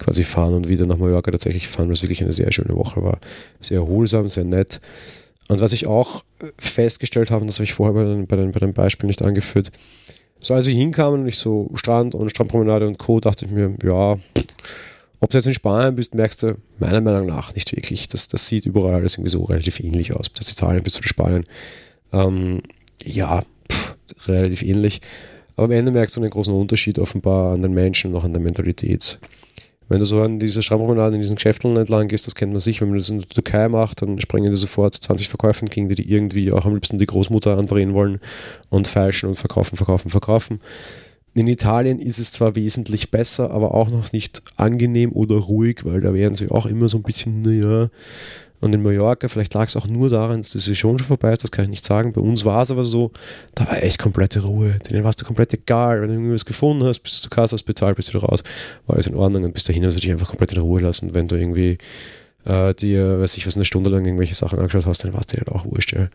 quasi 0.00 0.24
fahren 0.24 0.54
und 0.54 0.68
wieder 0.68 0.86
nach 0.86 0.96
Mallorca 0.96 1.30
tatsächlich 1.30 1.68
fahren, 1.68 1.90
was 1.90 2.02
wirklich 2.02 2.22
eine 2.22 2.32
sehr 2.32 2.50
schöne 2.52 2.74
Woche 2.76 3.02
war. 3.02 3.18
Sehr 3.60 3.78
erholsam, 3.78 4.28
sehr 4.28 4.44
nett. 4.44 4.80
Und 5.48 5.60
was 5.60 5.72
ich 5.72 5.86
auch 5.86 6.24
festgestellt 6.58 7.30
habe, 7.30 7.46
das 7.46 7.56
habe 7.56 7.64
ich 7.64 7.74
vorher 7.74 7.94
bei 7.94 8.04
den, 8.04 8.26
bei 8.26 8.36
den, 8.36 8.52
bei 8.52 8.60
den 8.60 8.72
Beispielen 8.72 9.08
nicht 9.08 9.22
angeführt, 9.22 9.70
so 10.38 10.54
als 10.54 10.66
wir 10.66 10.74
hinkamen 10.74 11.20
und 11.20 11.28
ich 11.28 11.36
so 11.36 11.70
Strand 11.74 12.14
und 12.14 12.30
Strandpromenade 12.30 12.86
und 12.86 12.98
Co., 12.98 13.20
dachte 13.20 13.44
ich 13.44 13.50
mir, 13.50 13.74
ja, 13.82 14.16
ob 15.22 15.30
du 15.30 15.36
jetzt 15.36 15.46
in 15.46 15.52
Spanien 15.52 15.96
bist, 15.96 16.14
merkst 16.14 16.42
du 16.42 16.56
meiner 16.78 17.02
Meinung 17.02 17.26
nach 17.26 17.54
nicht 17.54 17.76
wirklich. 17.76 18.08
Das, 18.08 18.28
das 18.28 18.46
sieht 18.46 18.64
überall 18.64 18.94
alles 18.94 19.14
irgendwie 19.14 19.30
so 19.30 19.44
relativ 19.44 19.80
ähnlich 19.80 20.14
aus. 20.14 20.28
Ob 20.28 20.34
du 20.34 20.40
jetzt 20.40 20.52
Italien 20.52 20.82
bist 20.82 20.98
oder 20.98 21.08
Spanien. 21.08 21.44
Ähm, 22.12 22.62
ja, 23.04 23.42
pff, 23.70 23.96
relativ 24.28 24.62
ähnlich. 24.62 25.02
Aber 25.60 25.66
am 25.66 25.72
Ende 25.72 25.92
merkst 25.92 26.16
du 26.16 26.22
einen 26.22 26.30
großen 26.30 26.54
Unterschied 26.54 26.98
offenbar 26.98 27.52
an 27.52 27.60
den 27.60 27.74
Menschen 27.74 28.12
und 28.12 28.16
auch 28.16 28.24
an 28.24 28.32
der 28.32 28.40
Mentalität. 28.40 29.18
Wenn 29.90 29.98
du 29.98 30.06
so 30.06 30.22
an 30.22 30.38
dieser 30.38 30.62
Strandpromenade 30.62 31.16
in 31.16 31.20
diesen 31.20 31.36
Geschäften 31.36 31.76
entlang 31.76 32.08
gehst, 32.08 32.26
das 32.26 32.34
kennt 32.34 32.52
man 32.52 32.60
sich, 32.60 32.80
wenn 32.80 32.88
man 32.88 32.98
das 32.98 33.10
in 33.10 33.18
der 33.18 33.28
Türkei 33.28 33.68
macht, 33.68 34.00
dann 34.00 34.18
springen 34.22 34.50
dir 34.50 34.56
sofort 34.56 34.94
20 34.94 35.28
Verkäufer 35.28 35.64
entgegen, 35.64 35.90
die, 35.90 35.96
die 35.96 36.10
irgendwie 36.10 36.50
auch 36.50 36.64
am 36.64 36.72
liebsten 36.72 36.96
die 36.96 37.04
Großmutter 37.04 37.58
andrehen 37.58 37.92
wollen 37.92 38.20
und 38.70 38.88
feilschen 38.88 39.28
und 39.28 39.34
verkaufen, 39.34 39.76
verkaufen, 39.76 40.08
verkaufen. 40.08 40.60
In 41.34 41.46
Italien 41.46 41.98
ist 41.98 42.18
es 42.18 42.32
zwar 42.32 42.56
wesentlich 42.56 43.10
besser, 43.10 43.50
aber 43.50 43.74
auch 43.74 43.90
noch 43.90 44.12
nicht 44.12 44.40
angenehm 44.56 45.12
oder 45.12 45.36
ruhig, 45.36 45.84
weil 45.84 46.00
da 46.00 46.14
wären 46.14 46.32
sie 46.32 46.50
auch 46.50 46.64
immer 46.64 46.88
so 46.88 46.96
ein 46.96 47.02
bisschen, 47.02 47.42
naja. 47.42 47.90
Und 48.60 48.74
in 48.74 48.82
Mallorca, 48.82 49.28
vielleicht 49.28 49.54
lag 49.54 49.68
es 49.68 49.76
auch 49.76 49.86
nur 49.86 50.10
daran, 50.10 50.42
dass 50.42 50.50
die 50.50 50.58
Saison 50.58 50.98
schon 50.98 51.06
vorbei 51.06 51.32
ist, 51.32 51.42
das 51.42 51.50
kann 51.50 51.64
ich 51.64 51.70
nicht 51.70 51.84
sagen. 51.84 52.12
Bei 52.12 52.20
uns 52.20 52.44
war 52.44 52.60
es 52.62 52.70
aber 52.70 52.84
so, 52.84 53.10
da 53.54 53.66
war 53.66 53.82
echt 53.82 53.98
komplette 53.98 54.42
Ruhe. 54.42 54.78
Denen 54.90 55.02
war 55.02 55.10
es 55.10 55.24
komplett 55.24 55.54
egal. 55.54 56.02
Wenn 56.02 56.08
du 56.08 56.14
irgendwas 56.14 56.44
gefunden 56.44 56.84
hast, 56.84 57.00
bist 57.00 57.16
du 57.18 57.22
zur 57.22 57.30
Kasse, 57.30 57.54
hast 57.54 57.62
bezahlt, 57.62 57.96
bist 57.96 58.10
du 58.10 58.14
wieder 58.14 58.26
raus, 58.26 58.42
war 58.86 58.96
alles 58.96 59.06
in 59.06 59.14
Ordnung 59.14 59.44
und 59.44 59.54
bis 59.54 59.64
dahin 59.64 59.84
hast 59.86 59.96
du 59.96 60.00
dich 60.00 60.10
einfach 60.10 60.28
komplett 60.28 60.52
in 60.52 60.58
Ruhe 60.58 60.80
lassen. 60.80 61.14
Wenn 61.14 61.26
du 61.26 61.36
irgendwie 61.36 61.78
äh, 62.44 62.74
dir, 62.74 63.20
weiß 63.20 63.36
ich 63.38 63.46
was, 63.46 63.56
eine 63.56 63.64
Stunde 63.64 63.90
lang 63.90 64.04
irgendwelche 64.04 64.34
Sachen 64.34 64.58
angeschaut 64.58 64.86
hast, 64.86 65.04
dann 65.04 65.14
war 65.14 65.20
es 65.20 65.26
dir 65.26 65.38
halt 65.38 65.50
auch 65.50 65.64
wurscht, 65.64 65.94
ja. 65.94 66.08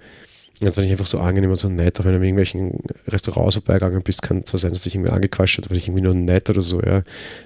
Jetzt 0.62 0.78
war 0.78 0.84
ich 0.86 0.92
einfach 0.92 1.06
so 1.06 1.20
angenehm 1.20 1.50
und 1.50 1.58
so 1.58 1.68
nett, 1.68 2.00
auch 2.00 2.06
wenn 2.06 2.14
du 2.14 2.18
in 2.18 2.24
irgendwelchen 2.24 2.80
Restaurants 3.08 3.56
vorbeigegangen 3.56 4.02
bist, 4.04 4.22
kann 4.22 4.46
zwar 4.46 4.58
sein, 4.58 4.72
dass 4.72 4.84
dich 4.84 4.96
irgendwie 4.96 5.12
angequatscht 5.12 5.58
hat, 5.58 5.70
weil 5.70 5.78
ich 5.78 5.88
irgendwie 5.88 6.04
nur 6.04 6.14
nett 6.14 6.50
oder 6.50 6.62
so, 6.62 6.82
ja. 6.82 7.04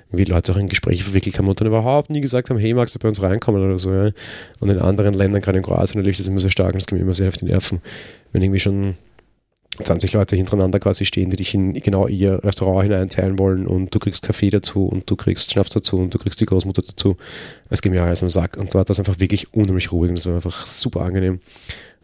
Irgendwie 0.10 0.26
Leute 0.26 0.52
auch 0.52 0.58
in 0.58 0.70
Gespräche 0.70 1.04
verwickelt 1.04 1.38
haben 1.40 1.48
und 1.48 1.60
dann 1.60 1.68
überhaupt 1.68 2.12
nie 2.12 2.22
gesagt 2.22 2.50
haben, 2.50 2.60
hey, 2.60 2.74
magst 2.74 2.94
du 2.94 3.00
bei 3.00 3.08
uns 3.08 3.22
reinkommen 3.22 3.64
oder 3.64 3.80
so, 3.80 3.92
ja. 3.92 4.12
Und 4.60 4.70
in 4.70 4.80
anderen 4.80 5.16
Ländern, 5.16 5.42
gerade 5.42 5.58
in 5.58 5.64
Kroatien, 5.64 6.00
erlebe 6.00 6.12
ich 6.12 6.18
das 6.18 6.28
immer 6.28 6.40
sehr 6.40 6.52
stark 6.52 6.74
und 6.74 6.82
das 6.82 6.86
geht 6.86 7.00
mir 7.00 7.04
immer 7.04 7.16
sehr 7.16 7.30
auf 7.30 7.38
die 7.38 7.46
Nerven. 7.46 7.82
Wenn 8.32 8.44
irgendwie 8.44 8.60
schon 8.60 8.96
20 9.84 10.14
Leute 10.14 10.36
hintereinander 10.36 10.80
quasi 10.80 11.06
stehen, 11.06 11.30
die 11.30 11.38
dich 11.38 11.54
in 11.54 11.74
genau 11.74 12.08
ihr 12.08 12.44
Restaurant 12.44 12.84
hineinteilen 12.84 13.40
wollen 13.40 13.66
und 13.66 13.94
du 13.94 14.00
kriegst 14.00 14.24
Kaffee 14.24 14.50
dazu 14.50 14.86
und 14.86 15.10
du 15.10 15.16
kriegst 15.16 15.52
Schnaps 15.52 15.70
dazu 15.70 15.98
und 15.98 16.14
du 16.14 16.18
kriegst 16.18 16.42
die 16.42 16.46
Großmutter 16.46 16.82
dazu. 16.82 17.16
Es 17.70 17.82
geht 17.82 17.92
mir 17.92 18.04
alles 18.04 18.22
am 18.22 18.30
Sack 18.30 18.58
und 18.58 18.74
war 18.74 18.86
das 18.86 19.00
einfach 19.00 19.20
wirklich 19.20 19.54
unheimlich 19.54 19.92
ruhig 19.92 20.10
und 20.10 20.18
das 20.18 20.26
war 20.26 20.36
einfach 20.36 20.66
super 20.66 21.02
angenehm. 21.02 21.40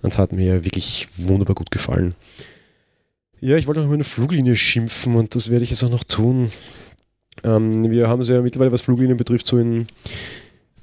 Und 0.01 0.17
hat 0.17 0.33
mir 0.33 0.63
wirklich 0.63 1.07
wunderbar 1.17 1.55
gut 1.55 1.71
gefallen. 1.71 2.13
Ja, 3.41 3.57
ich 3.57 3.67
wollte 3.67 3.79
noch 3.79 3.87
über 3.87 3.95
eine 3.95 4.03
Fluglinie 4.03 4.55
schimpfen 4.55 5.15
und 5.15 5.35
das 5.35 5.49
werde 5.49 5.63
ich 5.63 5.69
jetzt 5.69 5.83
auch 5.83 5.89
noch 5.89 6.03
tun. 6.03 6.51
Ähm, 7.43 7.89
wir 7.89 8.07
haben 8.07 8.21
es 8.21 8.29
ja 8.29 8.41
mittlerweile, 8.41 8.71
was 8.71 8.81
Fluglinien 8.81 9.17
betrifft, 9.17 9.47
so 9.47 9.57
in 9.57 9.87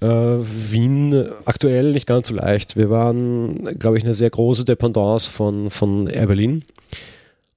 äh, 0.00 0.06
Wien 0.06 1.28
aktuell 1.44 1.92
nicht 1.92 2.06
ganz 2.06 2.28
so 2.28 2.34
leicht. 2.34 2.76
Wir 2.76 2.90
waren, 2.90 3.78
glaube 3.78 3.98
ich, 3.98 4.04
eine 4.04 4.14
sehr 4.14 4.30
große 4.30 4.64
Dependance 4.64 5.30
von, 5.30 5.70
von 5.70 6.06
Air 6.08 6.26
Berlin. 6.26 6.64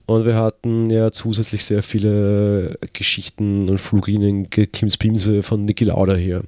Und 0.06 0.26
wir 0.26 0.36
hatten 0.36 0.90
ja 0.92 1.12
zusätzlich 1.12 1.66
sehr 1.66 1.82
viele 1.82 2.78
Geschichten 2.94 3.68
und 3.68 3.80
Fluglinien, 3.80 4.50
Klimspimse 4.50 5.42
von 5.42 5.66
Niki 5.66 5.86
Lauda 5.86 6.16
hier. 6.16 6.44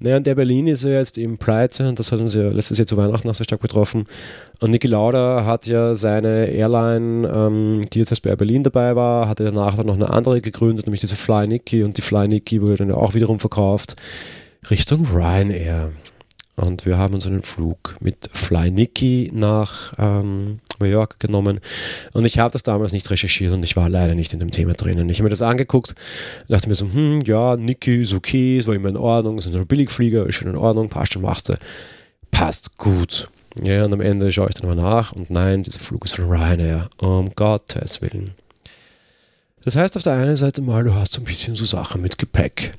Naja, 0.00 0.18
und 0.18 0.26
der 0.26 0.34
Berlin 0.34 0.66
ist 0.66 0.84
ja 0.84 0.90
jetzt 0.90 1.16
eben 1.16 1.38
pleite 1.38 1.88
und 1.88 1.98
das 1.98 2.12
hat 2.12 2.20
uns 2.20 2.34
ja 2.34 2.48
letztes 2.48 2.78
Jahr 2.78 2.86
zu 2.86 2.96
Weihnachten 2.96 3.28
auch 3.28 3.34
sehr 3.34 3.44
stark 3.44 3.60
betroffen. 3.62 4.04
Und 4.60 4.70
Niki 4.70 4.86
Lauda 4.86 5.44
hat 5.44 5.66
ja 5.66 5.94
seine 5.94 6.46
Airline, 6.46 7.28
ähm, 7.28 7.80
die 7.92 8.00
jetzt 8.00 8.12
erst 8.12 8.22
bei 8.22 8.36
Berlin 8.36 8.62
dabei 8.62 8.96
war, 8.96 9.28
hatte 9.28 9.44
danach 9.44 9.76
dann 9.76 9.86
noch 9.86 9.94
eine 9.94 10.10
andere 10.10 10.40
gegründet, 10.40 10.86
nämlich 10.86 11.00
diese 11.00 11.16
Fly 11.16 11.46
Niki 11.46 11.82
und 11.82 11.96
die 11.96 12.02
Fly 12.02 12.28
Niki 12.28 12.60
wurde 12.60 12.76
dann 12.76 12.88
ja 12.90 12.96
auch 12.96 13.14
wiederum 13.14 13.38
verkauft 13.38 13.96
Richtung 14.70 15.06
Ryanair. 15.12 15.92
Und 16.56 16.86
wir 16.86 16.96
haben 16.96 17.14
uns 17.14 17.26
einen 17.26 17.42
Flug 17.42 17.96
mit 18.00 18.30
Fly 18.32 18.70
Niki 18.70 19.30
nach 19.34 19.92
ähm, 19.98 20.60
Mallorca 20.80 21.16
genommen. 21.18 21.60
Und 22.12 22.24
ich 22.24 22.38
habe 22.38 22.52
das 22.52 22.62
damals 22.62 22.92
nicht 22.92 23.10
recherchiert 23.10 23.52
und 23.52 23.64
ich 23.64 23.76
war 23.76 23.88
leider 23.88 24.14
nicht 24.14 24.32
in 24.32 24.40
dem 24.40 24.50
Thema 24.50 24.74
drinnen. 24.74 25.08
Ich 25.08 25.18
habe 25.18 25.24
mir 25.24 25.30
das 25.30 25.42
angeguckt, 25.42 25.94
dachte 26.48 26.68
mir 26.68 26.74
so, 26.74 26.86
hm, 26.92 27.22
ja, 27.22 27.56
Niki 27.56 28.02
ist 28.02 28.12
okay, 28.12 28.58
es 28.58 28.66
war 28.66 28.74
immer 28.74 28.88
in 28.88 28.96
Ordnung, 28.96 29.38
es 29.38 29.48
nur 29.48 29.64
Billigflieger, 29.64 30.26
ist 30.26 30.36
schon 30.36 30.48
in 30.48 30.56
Ordnung, 30.56 30.88
passt 30.88 31.12
schon, 31.12 31.22
machst 31.22 31.48
du. 31.48 31.54
Passt 32.30 32.76
gut. 32.76 33.28
Ja, 33.62 33.84
und 33.84 33.94
am 33.94 34.00
Ende 34.00 34.30
schaue 34.30 34.48
ich 34.48 34.54
dann 34.56 34.68
mal 34.68 34.76
nach 34.76 35.12
und 35.12 35.30
nein, 35.30 35.62
dieser 35.62 35.80
Flug 35.80 36.04
ist 36.04 36.16
von 36.16 36.30
Ryanair. 36.30 36.88
Um 36.98 37.30
Gottes 37.34 38.02
Willen. 38.02 38.34
Das 39.64 39.74
heißt 39.74 39.96
auf 39.96 40.02
der 40.02 40.12
einen 40.12 40.36
Seite 40.36 40.62
mal, 40.62 40.84
du 40.84 40.94
hast 40.94 41.14
so 41.14 41.20
ein 41.20 41.24
bisschen 41.24 41.54
so 41.54 41.64
Sachen 41.64 42.02
mit 42.02 42.18
Gepäck. 42.18 42.72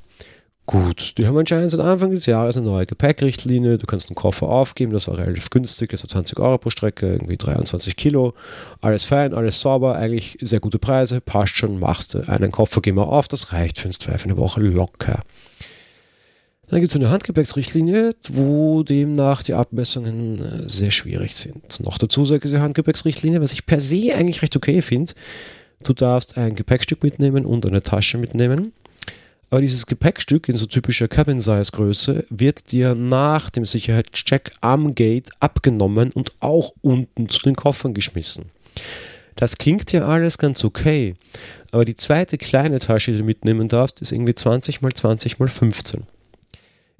Gut, 0.69 1.17
die 1.17 1.25
haben 1.25 1.37
anscheinend 1.37 1.71
seit 1.71 1.79
Anfang 1.79 2.11
des 2.11 2.25
Jahres 2.25 2.57
eine 2.57 2.65
neue 2.65 2.85
Gepäckrichtlinie. 2.85 3.77
Du 3.77 3.85
kannst 3.85 4.09
einen 4.09 4.15
Koffer 4.15 4.49
aufgeben, 4.49 4.91
das 4.91 5.07
war 5.07 5.17
relativ 5.17 5.49
günstig, 5.49 5.91
das 5.91 6.03
war 6.03 6.09
20 6.09 6.39
Euro 6.39 6.57
pro 6.57 6.69
Strecke, 6.69 7.13
irgendwie 7.13 7.37
23 7.37 7.95
Kilo. 7.95 8.33
Alles 8.81 9.05
fein, 9.05 9.33
alles 9.33 9.61
sauber, 9.61 9.95
eigentlich 9.95 10.37
sehr 10.41 10.59
gute 10.59 10.77
Preise, 10.77 11.21
passt 11.21 11.55
schon, 11.55 11.79
machst 11.79 12.15
du. 12.15 12.27
Einen 12.27 12.51
Koffer 12.51 12.81
gehen 12.81 12.97
wir 12.97 13.07
auf, 13.07 13.29
das 13.29 13.53
reicht 13.53 13.77
für 13.77 13.85
einen 13.85 13.93
Zwei 13.93 14.17
für 14.17 14.25
eine 14.25 14.35
Woche 14.35 14.59
locker. 14.59 15.21
Dann 16.67 16.81
gibt 16.81 16.89
es 16.89 16.97
eine 16.97 17.11
Handgepäcksrichtlinie, 17.11 18.11
wo 18.29 18.83
demnach 18.83 19.43
die 19.43 19.53
Abmessungen 19.53 20.39
äh, 20.39 20.67
sehr 20.67 20.91
schwierig 20.91 21.33
sind. 21.33 21.79
Noch 21.79 21.97
dazu 21.97 22.25
sagt 22.25 22.43
diese 22.43 22.59
Handgepäcksrichtlinie, 22.59 23.39
was 23.39 23.53
ich 23.53 23.65
per 23.65 23.79
se 23.79 24.13
eigentlich 24.13 24.41
recht 24.41 24.57
okay 24.57 24.81
finde. 24.81 25.13
Du 25.83 25.93
darfst 25.93 26.37
ein 26.37 26.55
Gepäckstück 26.57 27.03
mitnehmen 27.03 27.45
und 27.45 27.65
eine 27.65 27.83
Tasche 27.83 28.17
mitnehmen. 28.17 28.73
Aber 29.49 29.61
dieses 29.61 29.85
Gepäckstück 29.85 30.49
in 30.49 30.57
so 30.57 30.65
typischer 30.65 31.07
Cabin-Size-Größe 31.07 32.25
wird 32.29 32.71
dir 32.71 32.95
nach 32.95 33.49
dem 33.49 33.65
Sicherheitscheck 33.65 34.51
am 34.61 34.93
Gate 34.93 35.29
abgenommen 35.39 36.11
und 36.11 36.33
auch 36.41 36.73
unten 36.81 37.29
zu 37.29 37.43
den 37.43 37.55
Koffern 37.55 37.93
geschmissen. 37.93 38.51
Das 39.35 39.57
klingt 39.57 39.91
ja 39.93 40.05
alles 40.05 40.37
ganz 40.37 40.65
okay, 40.65 41.13
aber 41.71 41.85
die 41.85 41.95
zweite 41.95 42.37
kleine 42.37 42.79
Tasche, 42.79 43.11
die 43.11 43.19
du 43.19 43.23
mitnehmen 43.23 43.67
darfst, 43.67 44.01
ist 44.01 44.11
irgendwie 44.11 44.35
20 44.35 44.81
x 44.81 45.01
20 45.01 45.39
x 45.39 45.53
15. 45.53 46.03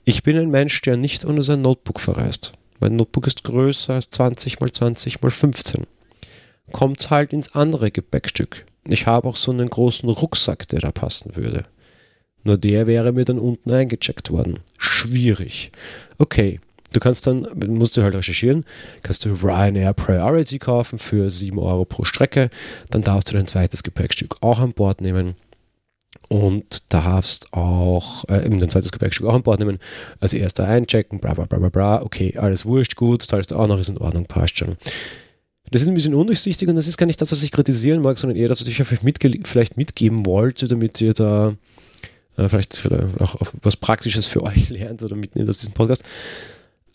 Ich 0.06 0.24
bin 0.24 0.38
ein 0.38 0.50
Mensch, 0.50 0.80
der 0.82 0.96
nicht 0.96 1.26
ohne 1.26 1.42
sein 1.42 1.62
Notebook 1.62 2.00
verreist. 2.00 2.54
Mein 2.80 2.96
Notebook 2.96 3.28
ist 3.28 3.44
größer 3.44 3.96
als 3.96 4.10
20 4.12 4.62
x 4.62 4.72
20 4.74 5.16
x 5.16 5.36
15. 5.36 5.88
Kommt 6.72 7.10
halt 7.10 7.34
ins 7.34 7.56
andere 7.56 7.92
Gepäckstück. 7.92 8.66
Ich 8.86 9.08
habe 9.08 9.28
auch 9.28 9.36
so 9.36 9.52
einen 9.52 9.70
großen 9.70 10.08
Rucksack, 10.08 10.68
der 10.68 10.80
da 10.80 10.92
passen 10.92 11.36
würde. 11.36 11.66
Nur 12.44 12.58
der 12.58 12.88
wäre 12.88 13.12
mir 13.12 13.26
dann 13.26 13.40
unten 13.40 13.72
eingecheckt 13.72 14.32
worden. 14.32 14.60
Schwierig. 14.78 15.72
Okay, 16.18 16.60
du 16.94 17.00
kannst 17.00 17.28
dann, 17.28 17.48
musst 17.68 17.98
du 17.98 18.04
halt 18.04 18.16
recherchieren, 18.16 18.66
kannst 19.04 19.26
du 19.26 19.34
Ryanair 19.34 19.94
Priority 19.94 20.60
kaufen 20.60 21.00
für 21.00 21.30
7 21.30 21.58
Euro 21.60 21.86
pro 21.86 22.04
Strecke. 22.04 22.50
Dann 22.90 23.02
darfst 23.02 23.30
du 23.30 23.36
dein 23.36 23.48
zweites 23.48 23.84
Gepäckstück 23.84 24.38
auch 24.42 24.60
an 24.60 24.74
Bord 24.74 25.02
nehmen 25.02 25.36
und 26.30 26.94
darfst 26.94 27.54
auch 27.54 28.26
äh, 28.30 28.46
eben 28.46 28.60
dein 28.60 28.70
zweites 28.70 28.92
Gepäckstück 28.92 29.28
auch 29.28 29.36
an 29.36 29.44
Bord 29.44 29.60
nehmen. 29.60 29.80
Als 30.20 30.34
erster 30.34 30.68
einchecken, 30.68 31.20
bla 31.20 31.34
bla 31.34 31.46
bla 31.46 31.60
bla 31.60 31.70
bla. 31.70 32.02
Okay, 32.02 32.38
alles 32.38 32.66
wurscht, 32.66 32.96
gut, 32.96 33.22
zahlst 33.22 33.52
du 33.52 33.56
auch 33.56 33.68
noch, 33.68 33.80
ist 33.80 33.90
in 33.90 33.98
Ordnung, 33.98 34.26
passt 34.26 34.58
schon. 34.58 34.78
Das 35.72 35.82
ist 35.82 35.90
ein 35.90 35.96
bisschen 35.96 36.16
undurchsichtig 36.16 36.68
und 36.70 36.76
das 36.76 36.88
ist 36.88 36.98
gar 36.98 37.06
nicht 37.06 37.22
das, 37.22 37.32
was 37.32 37.44
ich 37.44 37.52
kritisieren 37.52 38.02
mag, 38.02 38.18
sondern 38.18 38.38
eher 38.38 38.48
das, 38.48 38.62
was 38.62 38.68
ich 38.68 38.76
vielleicht, 38.76 39.04
mitge 39.04 39.40
vielleicht 39.44 39.78
mitgeben 39.78 40.26
wollte, 40.26 40.68
damit 40.68 41.02
ihr 41.02 41.14
da 41.14 41.56
äh, 42.38 42.50
vielleicht, 42.50 42.76
vielleicht 42.76 43.22
auch 43.22 43.36
was 43.62 43.78
Praktisches 43.78 44.28
für 44.28 44.44
euch 44.44 44.70
lernt 44.70 45.04
oder 45.04 45.16
mitnehmt 45.16 45.50
aus 45.50 45.60
diesem 45.60 45.74
Podcast. 45.74 46.04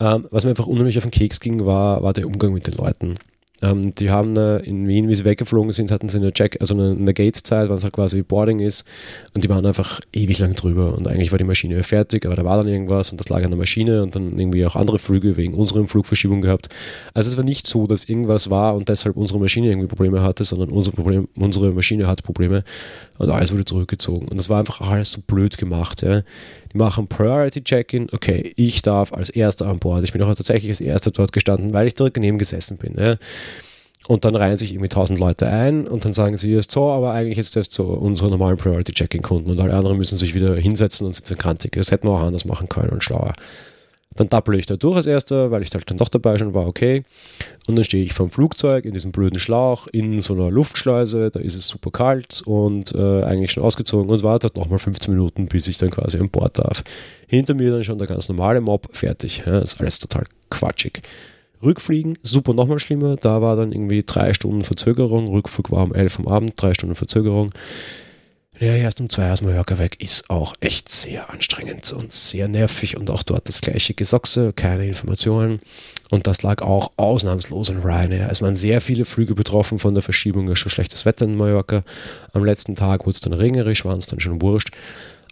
Ähm, 0.00 0.26
was 0.30 0.44
mir 0.44 0.50
einfach 0.50 0.66
unheimlich 0.66 0.98
auf 0.98 1.04
den 1.04 1.10
Keks 1.10 1.40
ging, 1.40 1.64
war, 1.66 2.02
war 2.02 2.12
der 2.12 2.26
Umgang 2.26 2.52
mit 2.52 2.66
den 2.66 2.74
Leuten. 2.74 3.16
Ähm, 3.62 3.94
die 3.94 4.10
haben 4.10 4.36
äh, 4.36 4.58
in 4.58 4.88
Wien, 4.88 5.08
wie 5.08 5.14
sie 5.14 5.24
weggeflogen 5.24 5.70
sind, 5.70 5.92
hatten 5.92 6.08
sie 6.08 6.18
eine 6.18 6.32
Check, 6.32 6.60
also 6.60 6.74
eine, 6.74 6.90
eine 6.90 7.14
Gate-Zeit, 7.14 7.68
weil 7.68 7.76
es 7.76 7.84
halt 7.84 7.92
quasi 7.92 8.22
Boarding 8.22 8.58
ist. 8.58 8.84
Und 9.34 9.44
die 9.44 9.48
waren 9.48 9.64
einfach 9.64 10.00
ewig 10.12 10.38
lang 10.40 10.54
drüber. 10.54 10.94
Und 10.94 11.06
eigentlich 11.06 11.30
war 11.30 11.38
die 11.38 11.44
Maschine 11.44 11.80
fertig, 11.84 12.26
aber 12.26 12.34
da 12.34 12.44
war 12.44 12.56
dann 12.56 12.66
irgendwas 12.66 13.12
und 13.12 13.20
das 13.20 13.28
lag 13.28 13.42
an 13.44 13.50
der 13.50 13.58
Maschine 13.58 14.02
und 14.02 14.16
dann 14.16 14.36
irgendwie 14.36 14.66
auch 14.66 14.74
andere 14.74 14.98
Flüge 14.98 15.36
wegen 15.36 15.54
unserer 15.54 15.86
Flugverschiebung 15.86 16.40
gehabt. 16.40 16.68
Also 17.14 17.30
es 17.30 17.36
war 17.36 17.44
nicht 17.44 17.66
so, 17.66 17.86
dass 17.86 18.04
irgendwas 18.04 18.50
war 18.50 18.74
und 18.74 18.88
deshalb 18.88 19.16
unsere 19.16 19.38
Maschine 19.38 19.68
irgendwie 19.68 19.88
Probleme 19.88 20.22
hatte, 20.22 20.42
sondern 20.42 20.70
unser 20.70 20.90
Problem, 20.90 21.28
unsere 21.36 21.72
Maschine 21.72 22.08
hatte 22.08 22.24
Probleme 22.24 22.64
und 23.18 23.30
alles 23.30 23.52
wurde 23.52 23.64
zurückgezogen. 23.64 24.28
Und 24.28 24.36
das 24.36 24.48
war 24.48 24.58
einfach 24.58 24.80
alles 24.80 25.12
so 25.12 25.20
blöd 25.26 25.58
gemacht. 25.58 26.02
Ja. 26.02 26.22
Die 26.72 26.78
machen 26.78 27.08
Priority 27.08 27.62
Check-in. 27.62 28.08
Okay, 28.12 28.52
ich 28.56 28.82
darf 28.82 29.12
als 29.12 29.30
Erster 29.30 29.66
an 29.66 29.78
Bord. 29.78 30.04
Ich 30.04 30.12
bin 30.12 30.22
auch 30.22 30.34
tatsächlich 30.34 30.70
als 30.70 30.80
Erster 30.80 31.10
dort 31.10 31.32
gestanden, 31.32 31.72
weil 31.72 31.86
ich 31.86 31.94
direkt 31.94 32.16
daneben 32.16 32.38
gesessen 32.38 32.78
bin. 32.78 32.94
Ja. 32.98 33.16
Und 34.08 34.24
dann 34.24 34.34
reihen 34.34 34.56
sich 34.58 34.72
irgendwie 34.72 34.88
tausend 34.88 35.20
Leute 35.20 35.46
ein 35.46 35.86
und 35.86 36.04
dann 36.04 36.12
sagen 36.12 36.36
sie, 36.36 36.52
ist 36.54 36.72
so, 36.72 36.90
aber 36.90 37.12
eigentlich 37.12 37.38
ist 37.38 37.54
das 37.54 37.68
so 37.70 37.84
unsere 37.84 38.30
normalen 38.30 38.56
Priority 38.56 38.92
Check-in-Kunden 38.92 39.48
und 39.50 39.60
alle 39.60 39.74
anderen 39.74 39.96
müssen 39.96 40.18
sich 40.18 40.34
wieder 40.34 40.56
hinsetzen 40.56 41.06
und 41.06 41.14
sind 41.14 41.38
krantig. 41.38 41.72
Das 41.72 41.92
hätten 41.92 42.08
wir 42.08 42.12
auch 42.12 42.22
anders 42.22 42.44
machen 42.44 42.68
können 42.68 42.90
und 42.90 43.04
schlauer. 43.04 43.32
Dann 44.16 44.28
dappel 44.28 44.54
ich 44.56 44.66
da 44.66 44.76
durch 44.76 44.96
als 44.96 45.06
erster, 45.06 45.50
weil 45.50 45.62
ich 45.62 45.70
halt 45.72 45.88
dann 45.90 45.98
doch 45.98 46.08
dabei 46.08 46.38
schon 46.38 46.54
war, 46.54 46.66
okay. 46.66 47.04
Und 47.66 47.76
dann 47.76 47.84
stehe 47.84 48.04
ich 48.04 48.12
vom 48.12 48.30
Flugzeug 48.30 48.84
in 48.84 48.92
diesem 48.92 49.12
blöden 49.12 49.38
Schlauch 49.38 49.86
in 49.88 50.20
so 50.20 50.34
einer 50.34 50.50
Luftschleuse, 50.50 51.30
da 51.30 51.40
ist 51.40 51.54
es 51.54 51.68
super 51.68 51.90
kalt 51.90 52.42
und 52.44 52.94
äh, 52.94 53.22
eigentlich 53.22 53.52
schon 53.52 53.62
ausgezogen 53.62 54.10
und 54.10 54.22
warte 54.22 54.48
halt 54.48 54.56
nochmal 54.56 54.78
15 54.78 55.14
Minuten, 55.14 55.46
bis 55.46 55.68
ich 55.68 55.78
dann 55.78 55.90
quasi 55.90 56.18
an 56.18 56.30
Bord 56.30 56.58
darf. 56.58 56.82
Hinter 57.26 57.54
mir 57.54 57.70
dann 57.70 57.84
schon 57.84 57.98
der 57.98 58.08
ganz 58.08 58.28
normale 58.28 58.60
Mob, 58.60 58.88
fertig. 58.92 59.42
Ja, 59.46 59.60
ist 59.60 59.80
alles 59.80 59.98
total 59.98 60.24
quatschig. 60.50 61.00
Rückfliegen, 61.62 62.18
super 62.22 62.54
nochmal 62.54 62.80
schlimmer, 62.80 63.16
da 63.16 63.40
war 63.40 63.56
dann 63.56 63.70
irgendwie 63.70 64.02
drei 64.04 64.34
Stunden 64.34 64.64
Verzögerung, 64.64 65.28
Rückflug 65.28 65.70
war 65.70 65.84
um 65.84 65.94
11 65.94 66.18
am 66.18 66.28
Abend, 66.28 66.52
drei 66.56 66.74
Stunden 66.74 66.96
Verzögerung. 66.96 67.52
Ja, 68.62 68.76
erst 68.76 69.00
um 69.00 69.10
zwei 69.10 69.32
aus 69.32 69.42
Mallorca 69.42 69.76
weg 69.78 69.96
ist 69.98 70.30
auch 70.30 70.54
echt 70.60 70.88
sehr 70.88 71.30
anstrengend 71.30 71.92
und 71.94 72.12
sehr 72.12 72.46
nervig 72.46 72.96
und 72.96 73.10
auch 73.10 73.24
dort 73.24 73.48
das 73.48 73.60
gleiche 73.60 73.92
Gesochse, 73.92 74.52
keine 74.52 74.86
Informationen. 74.86 75.58
Und 76.12 76.28
das 76.28 76.44
lag 76.44 76.62
auch 76.62 76.92
ausnahmslos 76.94 77.70
in 77.70 77.80
Ryanair. 77.80 78.28
Es 78.30 78.40
waren 78.40 78.54
sehr 78.54 78.80
viele 78.80 79.04
Flüge 79.04 79.34
betroffen 79.34 79.80
von 79.80 79.94
der 79.94 80.02
Verschiebung, 80.04 80.54
schon 80.54 80.70
schlechtes 80.70 81.04
Wetter 81.04 81.24
in 81.24 81.36
Mallorca. 81.36 81.82
Am 82.34 82.44
letzten 82.44 82.76
Tag 82.76 83.00
wurde 83.00 83.14
es 83.14 83.20
dann 83.20 83.32
regnerisch, 83.32 83.84
war 83.84 83.98
es 83.98 84.06
dann 84.06 84.20
schon 84.20 84.40
wurscht. 84.40 84.70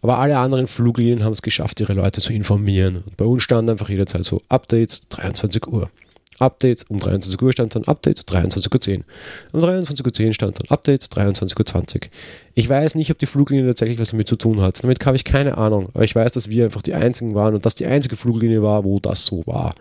Aber 0.03 0.19
alle 0.19 0.37
anderen 0.37 0.67
Fluglinien 0.67 1.23
haben 1.23 1.35
es 1.35 1.43
geschafft, 1.43 1.79
ihre 1.79 1.93
Leute 1.93 2.21
zu 2.21 2.33
informieren. 2.33 2.97
Und 2.97 3.17
bei 3.17 3.27
uns 3.27 3.45
stand 3.45 3.71
einfach 3.71 3.91
jederzeit 3.91 4.25
so 4.25 4.43
Update 4.49 5.03
23 5.11 5.69
Uhr. 5.69 5.89
Update 6.41 6.87
um 6.89 6.99
23 6.99 7.41
Uhr 7.41 7.53
stand 7.53 7.75
dann 7.75 7.85
Update 7.85 8.21
23.10 8.21 8.99
Uhr. 8.99 9.05
Um 9.53 9.61
23.10 9.61 10.27
Uhr 10.27 10.35
stand 10.35 10.59
dann 10.59 10.69
Update 10.71 11.05
23.20 11.05 11.95
Uhr. 11.95 12.01
Ich 12.55 12.69
weiß 12.69 12.95
nicht, 12.97 13.11
ob 13.11 13.19
die 13.19 13.27
Fluglinie 13.27 13.67
tatsächlich 13.67 13.99
was 13.99 14.11
damit 14.11 14.29
zu 14.29 14.37
tun 14.37 14.61
hat. 14.61 14.83
Damit 14.83 15.05
habe 15.07 15.17
ich 15.17 15.25
keine 15.25 15.57
Ahnung. 15.57 15.89
Aber 15.95 16.05
ich 16.05 16.15
weiß, 16.15 16.33
dass 16.33 16.49
wir 16.49 16.65
einfach 16.65 16.83
die 16.83 16.95
einzigen 16.95 17.35
waren 17.35 17.55
und 17.55 17.65
dass 17.65 17.75
die 17.75 17.87
einzige 17.87 18.17
Fluglinie 18.17 18.63
war, 18.63 18.85
wo 18.85 18.99
das 18.99 19.25
so 19.25 19.47
war. 19.47 19.75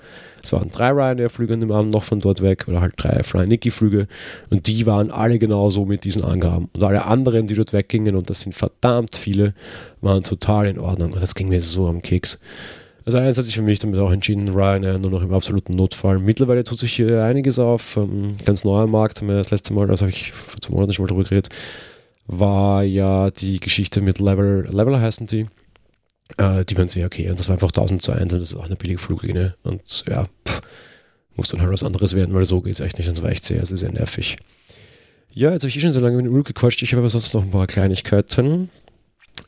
Es 0.44 0.54
waren 0.54 0.70
drei 0.70 0.92
Ryanair-Flüge 0.92 1.54
an 1.54 1.60
dem 1.62 1.72
Abend 1.72 1.92
noch 1.92 2.04
von 2.04 2.20
dort 2.20 2.42
weg 2.42 2.68
oder 2.68 2.82
halt 2.82 2.94
drei 2.98 3.24
Fly 3.24 3.48
Nicky-Flüge 3.48 4.08
und 4.50 4.68
die 4.68 4.86
waren 4.86 5.12
alle 5.12 5.40
genauso 5.40 5.86
mit 5.86 6.04
diesen 6.04 6.24
Angaben. 6.24 6.70
Und 6.74 6.84
alle 6.84 7.06
anderen, 7.06 7.48
die 7.48 7.56
dort 7.56 7.74
weggingen, 7.74 8.16
und 8.16 8.30
das 8.30 8.42
sind 8.42 8.54
verdammt 8.54 9.16
viele, 9.16 9.54
waren 10.02 10.24
total 10.24 10.68
in 10.68 10.80
Ordnung. 10.80 11.14
Und 11.14 11.22
das 11.22 11.36
ging 11.36 11.50
mir 11.50 11.62
so 11.62 11.88
am 11.88 12.02
Keks. 12.02 12.40
Also 13.10 13.18
eins 13.18 13.40
hat 13.40 13.46
sich 13.46 13.56
für 13.56 13.64
mich 13.64 13.80
damit 13.80 14.00
auch 14.00 14.12
entschieden, 14.12 14.50
Ryanair 14.50 15.00
nur 15.00 15.10
noch 15.10 15.24
im 15.24 15.34
absoluten 15.34 15.76
Notfall. 15.76 16.20
Mittlerweile 16.20 16.64
tut 16.64 16.78
sich 16.78 16.94
hier 16.94 17.24
einiges 17.24 17.58
auf. 17.58 17.98
Ähm, 17.98 18.36
ganz 18.46 18.64
neuer 18.64 18.86
Markt, 18.86 19.24
das 19.28 19.50
letzte 19.50 19.74
Mal, 19.74 19.88
das 19.88 20.02
habe 20.02 20.12
ich 20.12 20.32
vor 20.32 20.62
zwei 20.62 20.74
Monaten 20.74 20.94
schon 20.94 21.06
mal 21.06 21.10
drüber 21.10 21.24
geredet, 21.24 21.50
war 22.28 22.84
ja 22.84 23.32
die 23.32 23.60
Geschichte 23.60 24.02
mit 24.02 24.20
Level, 24.20 24.68
Level 24.72 25.02
heißen 25.02 25.26
die. 25.26 25.48
Äh, 26.38 26.64
die 26.66 26.78
waren 26.78 26.88
sehr 26.88 27.08
okay. 27.08 27.28
Und 27.32 27.40
das 27.40 27.50
war 27.50 27.54
einfach 27.54 27.70
1000 27.70 28.00
zu 28.00 28.12
1 28.12 28.32
und 28.32 28.42
das 28.42 28.52
ist 28.52 28.56
auch 28.56 28.68
eine 28.68 28.76
billige 28.76 29.00
Fluglinie. 29.00 29.56
Und 29.64 30.06
ja, 30.08 30.28
pff, 30.48 30.62
muss 31.36 31.50
dann 31.50 31.62
halt 31.62 31.72
was 31.72 31.84
anderes 31.84 32.16
werden, 32.16 32.36
weil 32.36 32.46
so 32.46 32.62
geht 32.62 32.74
es 32.74 32.80
echt 32.80 33.00
nicht. 33.00 33.08
Und 33.08 33.18
das 33.18 33.24
war 33.24 33.32
echt 33.32 33.44
sehr, 33.44 33.66
sehr, 33.66 33.78
sehr 33.80 33.92
nervig. 33.92 34.38
Ja, 35.34 35.52
jetzt 35.52 35.64
habe 35.64 35.70
ich 35.70 35.78
eh 35.78 35.82
schon 35.82 35.94
so 35.94 36.00
lange 36.00 36.18
mit 36.18 36.28
dem 36.28 36.34
Ulf 36.36 36.46
gequatscht. 36.46 36.84
Ich 36.84 36.92
habe 36.92 37.02
aber 37.02 37.10
sonst 37.10 37.34
noch 37.34 37.42
ein 37.42 37.50
paar 37.50 37.66
Kleinigkeiten. 37.66 38.70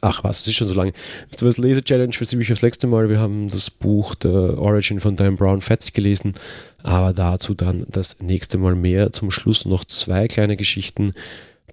Ach 0.04 0.24
was, 0.24 0.42
es 0.42 0.48
ist 0.48 0.56
schon 0.56 0.68
so 0.68 0.74
lange. 0.74 0.94
Wisst 1.30 1.44
ihr 1.44 1.48
was, 1.48 1.58
Lese-Challenge 1.58 2.12
für 2.12 2.24
ich 2.24 2.48
das 2.48 2.64
letzte 2.64 2.88
Mal. 2.88 3.08
Wir 3.08 3.20
haben 3.20 3.52
das 3.52 3.70
Buch 3.70 4.16
The 4.20 4.30
Origin 4.30 5.00
von 5.00 5.16
Dan 5.16 5.36
Brown 5.36 5.62
fertig 5.62 5.94
gelesen, 5.94 6.34
aber 6.82 7.14
dazu 7.14 7.54
dann 7.54 7.86
das 7.88 8.20
nächste 8.20 8.58
Mal 8.58 8.76
mehr. 8.76 9.12
Zum 9.14 9.30
Schluss 9.30 9.66
noch 9.66 9.86
zwei 9.86 10.28
kleine 10.28 10.58
Geschichten. 10.58 11.14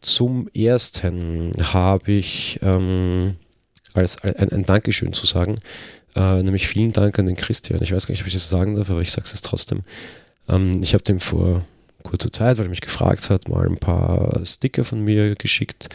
Zum 0.03 0.47
ersten 0.53 1.53
habe 1.73 2.13
ich 2.13 2.59
ähm, 2.61 3.37
als 3.95 4.23
ein, 4.23 4.51
ein, 4.51 4.63
Dankeschön 4.65 5.15
zu 5.15 5.27
sagen, 5.27 5.59
äh, 6.15 6.43
nämlich 6.43 6.69
vielen 6.69 6.93
Dank 6.93 7.19
an 7.19 7.27
den 7.27 7.37
Christian. 7.37 7.83
Ich 7.83 7.93
weiß 7.93 8.07
gar 8.07 8.13
nicht, 8.13 8.21
ob 8.21 8.29
ich 8.29 8.35
das 8.35 8.51
sagen 8.51 8.75
darf, 8.75 8.91
aber 8.91 9.01
ich 9.01 9.11
sage 9.11 9.27
es 9.33 9.41
trotzdem. 9.41 9.81
Ähm, 10.51 10.83
ich 10.83 10.93
habe 10.93 11.03
dem 11.03 11.19
vor 11.19 11.65
kurzer 12.03 12.31
Zeit, 12.31 12.59
weil 12.59 12.67
er 12.67 12.71
mich 12.71 12.83
gefragt 12.83 13.31
hat, 13.31 13.49
mal 13.49 13.67
ein 13.67 13.79
paar 13.79 14.39
Sticker 14.45 14.85
von 14.85 15.03
mir 15.03 15.35
geschickt 15.35 15.89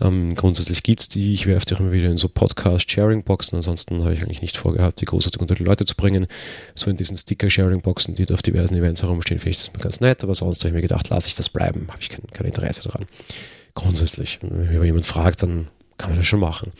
ähm, 0.00 0.34
grundsätzlich 0.34 0.82
gibt 0.82 1.02
es 1.02 1.08
die. 1.08 1.34
Ich 1.34 1.46
werfe 1.46 1.66
die 1.66 1.74
auch 1.74 1.80
immer 1.80 1.92
wieder 1.92 2.08
in 2.08 2.16
so 2.16 2.28
Podcast-Sharing-Boxen. 2.28 3.56
Ansonsten 3.56 4.02
habe 4.02 4.14
ich 4.14 4.22
eigentlich 4.22 4.42
nicht 4.42 4.56
vorgehabt, 4.56 5.00
die 5.00 5.04
großartig 5.04 5.40
unter 5.40 5.54
die 5.54 5.64
Leute 5.64 5.84
zu 5.84 5.94
bringen. 5.94 6.26
So 6.74 6.90
in 6.90 6.96
diesen 6.96 7.16
Sticker-Sharing-Boxen, 7.16 8.14
die 8.14 8.24
da 8.24 8.34
auf 8.34 8.42
diversen 8.42 8.76
Events 8.76 9.02
herumstehen, 9.02 9.38
finde 9.38 9.50
ich 9.50 9.58
das 9.58 9.72
mal 9.72 9.80
ganz 9.80 10.00
nett. 10.00 10.22
Aber 10.24 10.34
sonst 10.34 10.60
habe 10.60 10.68
ich 10.68 10.74
mir 10.74 10.80
gedacht, 10.80 11.10
lasse 11.10 11.28
ich 11.28 11.34
das 11.34 11.50
bleiben. 11.50 11.86
Habe 11.88 12.00
ich 12.00 12.08
kein, 12.08 12.26
kein 12.32 12.46
Interesse 12.46 12.84
daran. 12.84 13.06
Grundsätzlich. 13.74 14.38
Wenn 14.42 14.68
mich 14.68 14.82
jemand 14.82 15.06
fragt, 15.06 15.42
dann 15.42 15.68
kann 15.98 16.10
man 16.10 16.18
das 16.18 16.26
schon 16.26 16.40
machen. 16.40 16.72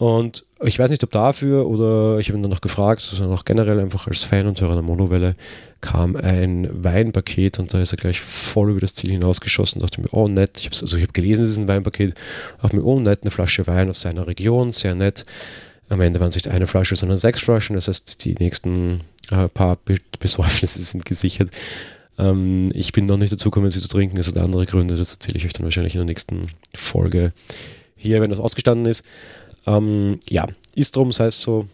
Und 0.00 0.46
ich 0.62 0.78
weiß 0.78 0.90
nicht, 0.90 1.04
ob 1.04 1.10
dafür 1.10 1.66
oder 1.66 2.18
ich 2.20 2.28
habe 2.28 2.38
ihn 2.38 2.42
dann 2.42 2.50
noch 2.50 2.62
gefragt, 2.62 3.02
sondern 3.02 3.36
auch 3.36 3.44
generell 3.44 3.78
einfach 3.78 4.06
als 4.06 4.22
Fan 4.22 4.46
und 4.46 4.58
Hörer 4.58 4.72
der 4.72 4.82
Monowelle 4.82 5.36
kam 5.82 6.16
ein 6.16 6.66
Weinpaket 6.72 7.58
und 7.58 7.74
da 7.74 7.82
ist 7.82 7.92
er 7.92 7.98
gleich 7.98 8.18
voll 8.18 8.70
über 8.70 8.80
das 8.80 8.94
Ziel 8.94 9.10
hinausgeschossen. 9.10 9.82
Dachte 9.82 10.00
mir, 10.00 10.08
oh 10.12 10.26
nett, 10.26 10.58
ich 10.58 10.70
also 10.70 10.96
ich 10.96 11.02
habe 11.02 11.12
gelesen, 11.12 11.44
es 11.44 11.50
ist 11.50 11.58
ein 11.58 11.68
Weinpaket, 11.68 12.14
dachte 12.62 12.76
mir, 12.76 12.82
oh 12.82 12.98
nett, 12.98 13.24
eine 13.24 13.30
Flasche 13.30 13.66
Wein 13.66 13.90
aus 13.90 14.00
seiner 14.00 14.26
Region, 14.26 14.72
sehr 14.72 14.94
nett. 14.94 15.26
Am 15.90 16.00
Ende 16.00 16.18
waren 16.18 16.28
es 16.28 16.34
nicht 16.34 16.48
eine 16.48 16.66
Flasche, 16.66 16.96
sondern 16.96 17.18
sechs 17.18 17.40
Flaschen. 17.40 17.74
Das 17.74 17.88
heißt, 17.88 18.24
die 18.24 18.36
nächsten 18.36 19.00
äh, 19.30 19.48
paar 19.48 19.76
Besäufnisse 20.18 20.78
sind 20.82 21.04
gesichert. 21.04 21.50
Ähm, 22.18 22.70
ich 22.72 22.92
bin 22.92 23.04
noch 23.04 23.18
nicht 23.18 23.34
dazu 23.34 23.50
gekommen, 23.50 23.70
sie 23.70 23.80
zu 23.80 23.88
trinken. 23.88 24.16
Das 24.16 24.28
hat 24.28 24.38
andere 24.38 24.64
Gründe. 24.64 24.96
Das 24.96 25.12
erzähle 25.12 25.36
ich 25.36 25.44
euch 25.44 25.52
dann 25.52 25.64
wahrscheinlich 25.64 25.94
in 25.94 25.98
der 25.98 26.06
nächsten 26.06 26.46
Folge 26.74 27.34
hier, 28.00 28.22
wenn 28.22 28.30
das 28.30 28.40
ausgestanden 28.40 28.90
ist. 28.90 29.04
Ähm, 29.66 30.20
ja, 30.28 30.46
ist 30.74 30.96
drum, 30.96 31.12
sei 31.12 31.26
es 31.26 31.40
so. 31.40 31.66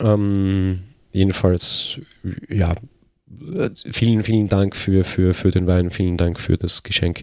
Ähm, 0.00 0.82
jedenfalls, 1.12 2.00
ja, 2.48 2.74
vielen, 3.90 4.24
vielen 4.24 4.48
Dank 4.48 4.76
für, 4.76 5.04
für, 5.04 5.34
für 5.34 5.50
den 5.50 5.66
Wein, 5.66 5.90
vielen 5.90 6.16
Dank 6.16 6.38
für 6.38 6.56
das 6.56 6.82
Geschenk. 6.82 7.22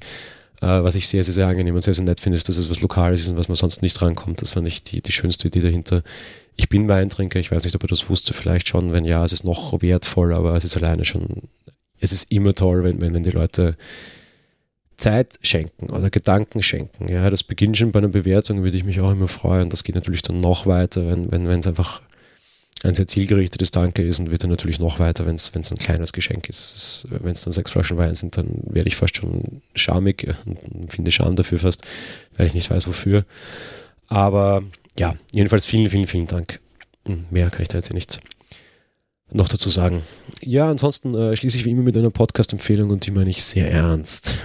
Äh, 0.62 0.84
was 0.84 0.96
ich 0.96 1.08
sehr, 1.08 1.24
sehr, 1.24 1.34
sehr 1.34 1.48
angenehm 1.48 1.76
und 1.76 1.82
sehr, 1.82 1.94
sehr 1.94 2.06
nett 2.06 2.20
finde, 2.20 2.38
ist, 2.38 2.48
dass 2.50 2.58
es 2.58 2.70
was 2.70 2.82
Lokales 2.82 3.22
ist 3.22 3.30
und 3.30 3.38
was 3.38 3.50
man 3.50 3.56
sonst 3.56 3.82
nicht 3.82 4.02
rankommt. 4.02 4.42
Das 4.42 4.56
war 4.56 4.64
nicht 4.64 4.92
die, 4.92 5.02
die 5.02 5.12
schönste 5.12 5.48
Idee 5.48 5.62
dahinter. 5.62 6.04
Ich 6.56 6.70
bin 6.70 6.88
Weintrinker, 6.88 7.40
ich 7.40 7.52
weiß 7.52 7.64
nicht, 7.64 7.76
ob 7.76 7.84
er 7.84 7.88
das 7.88 8.10
wusste, 8.10 8.34
vielleicht 8.34 8.68
schon. 8.70 8.94
Wenn 8.94 9.06
ja, 9.06 9.24
es 9.26 9.34
ist 9.34 9.44
noch 9.44 9.82
wertvoll, 9.82 10.34
aber 10.34 10.56
es 10.56 10.64
ist 10.64 10.78
alleine 10.78 11.06
schon, 11.06 11.50
es 12.00 12.12
ist 12.12 12.32
immer 12.32 12.54
toll, 12.54 12.84
wenn, 12.84 13.02
wenn, 13.02 13.14
wenn 13.14 13.24
die 13.24 13.32
Leute 13.32 13.76
Zeit 14.98 15.36
schenken 15.42 15.90
oder 15.90 16.10
Gedanken 16.10 16.62
schenken. 16.64 17.08
Ja, 17.10 17.30
das 17.30 17.44
beginnt 17.44 17.78
schon 17.78 17.92
bei 17.92 18.00
einer 18.00 18.10
Bewertung, 18.10 18.64
würde 18.64 18.78
ich 18.78 18.84
mich 18.84 19.02
auch 19.02 19.12
immer 19.12 19.28
freuen. 19.28 19.70
Das 19.70 19.84
geht 19.84 19.96
natürlich 19.96 20.22
dann 20.22 20.42
noch 20.42 20.66
weiter, 20.66 21.08
wenn, 21.08 21.32
wenn, 21.32 21.48
wenn 21.48 21.60
es 21.60 21.68
einfach 21.68 22.02
ein 22.84 22.94
sehr 22.94 23.08
zielgerichtetes 23.08 23.72
Danke 23.72 24.04
ist 24.04 24.20
und 24.20 24.30
wird 24.30 24.44
dann 24.44 24.50
natürlich 24.50 24.80
noch 24.80 25.00
weiter, 25.00 25.26
wenn 25.26 25.36
es 25.36 25.54
ein 25.56 25.78
kleines 25.78 26.12
Geschenk 26.12 26.50
ist. 26.50 27.08
Wenn 27.10 27.32
es 27.32 27.42
dann 27.42 27.54
sechs 27.54 27.72
Flaschen 27.72 27.98
Wein 27.98 28.14
sind, 28.14 28.38
dann 28.38 28.48
werde 28.66 28.90
ich 28.90 28.98
fast 28.98 29.16
schon 29.16 29.62
schamig 29.74 30.28
und 30.46 30.92
finde 30.92 31.12
Scham 31.12 31.36
dafür 31.36 31.60
fast, 31.60 31.84
weil 32.36 32.48
ich 32.48 32.54
nicht 32.54 32.70
weiß 32.70 32.88
wofür. 32.88 33.24
Aber 34.08 34.64
ja, 35.00 35.16
jedenfalls 35.34 35.66
vielen, 35.66 35.90
vielen, 35.90 36.08
vielen 36.08 36.28
Dank. 36.28 36.60
Mehr 37.32 37.50
kann 37.50 37.62
ich 37.62 37.70
da 37.70 37.78
jetzt 37.78 37.90
ja 37.90 37.96
nicht 37.96 38.20
noch 39.34 39.50
dazu 39.50 39.70
sagen? 39.70 40.02
Ja, 40.42 40.70
ansonsten 40.70 41.16
äh, 41.16 41.36
schließe 41.36 41.58
ich 41.58 41.66
wie 41.66 41.72
immer 41.72 41.84
mit 41.84 41.98
einer 41.98 42.10
Podcast-Empfehlung 42.10 42.90
und 42.90 43.06
die 43.06 43.12
meine 43.12 43.30
ich 43.30 43.44
sehr 43.44 43.72
ernst. 43.72 44.36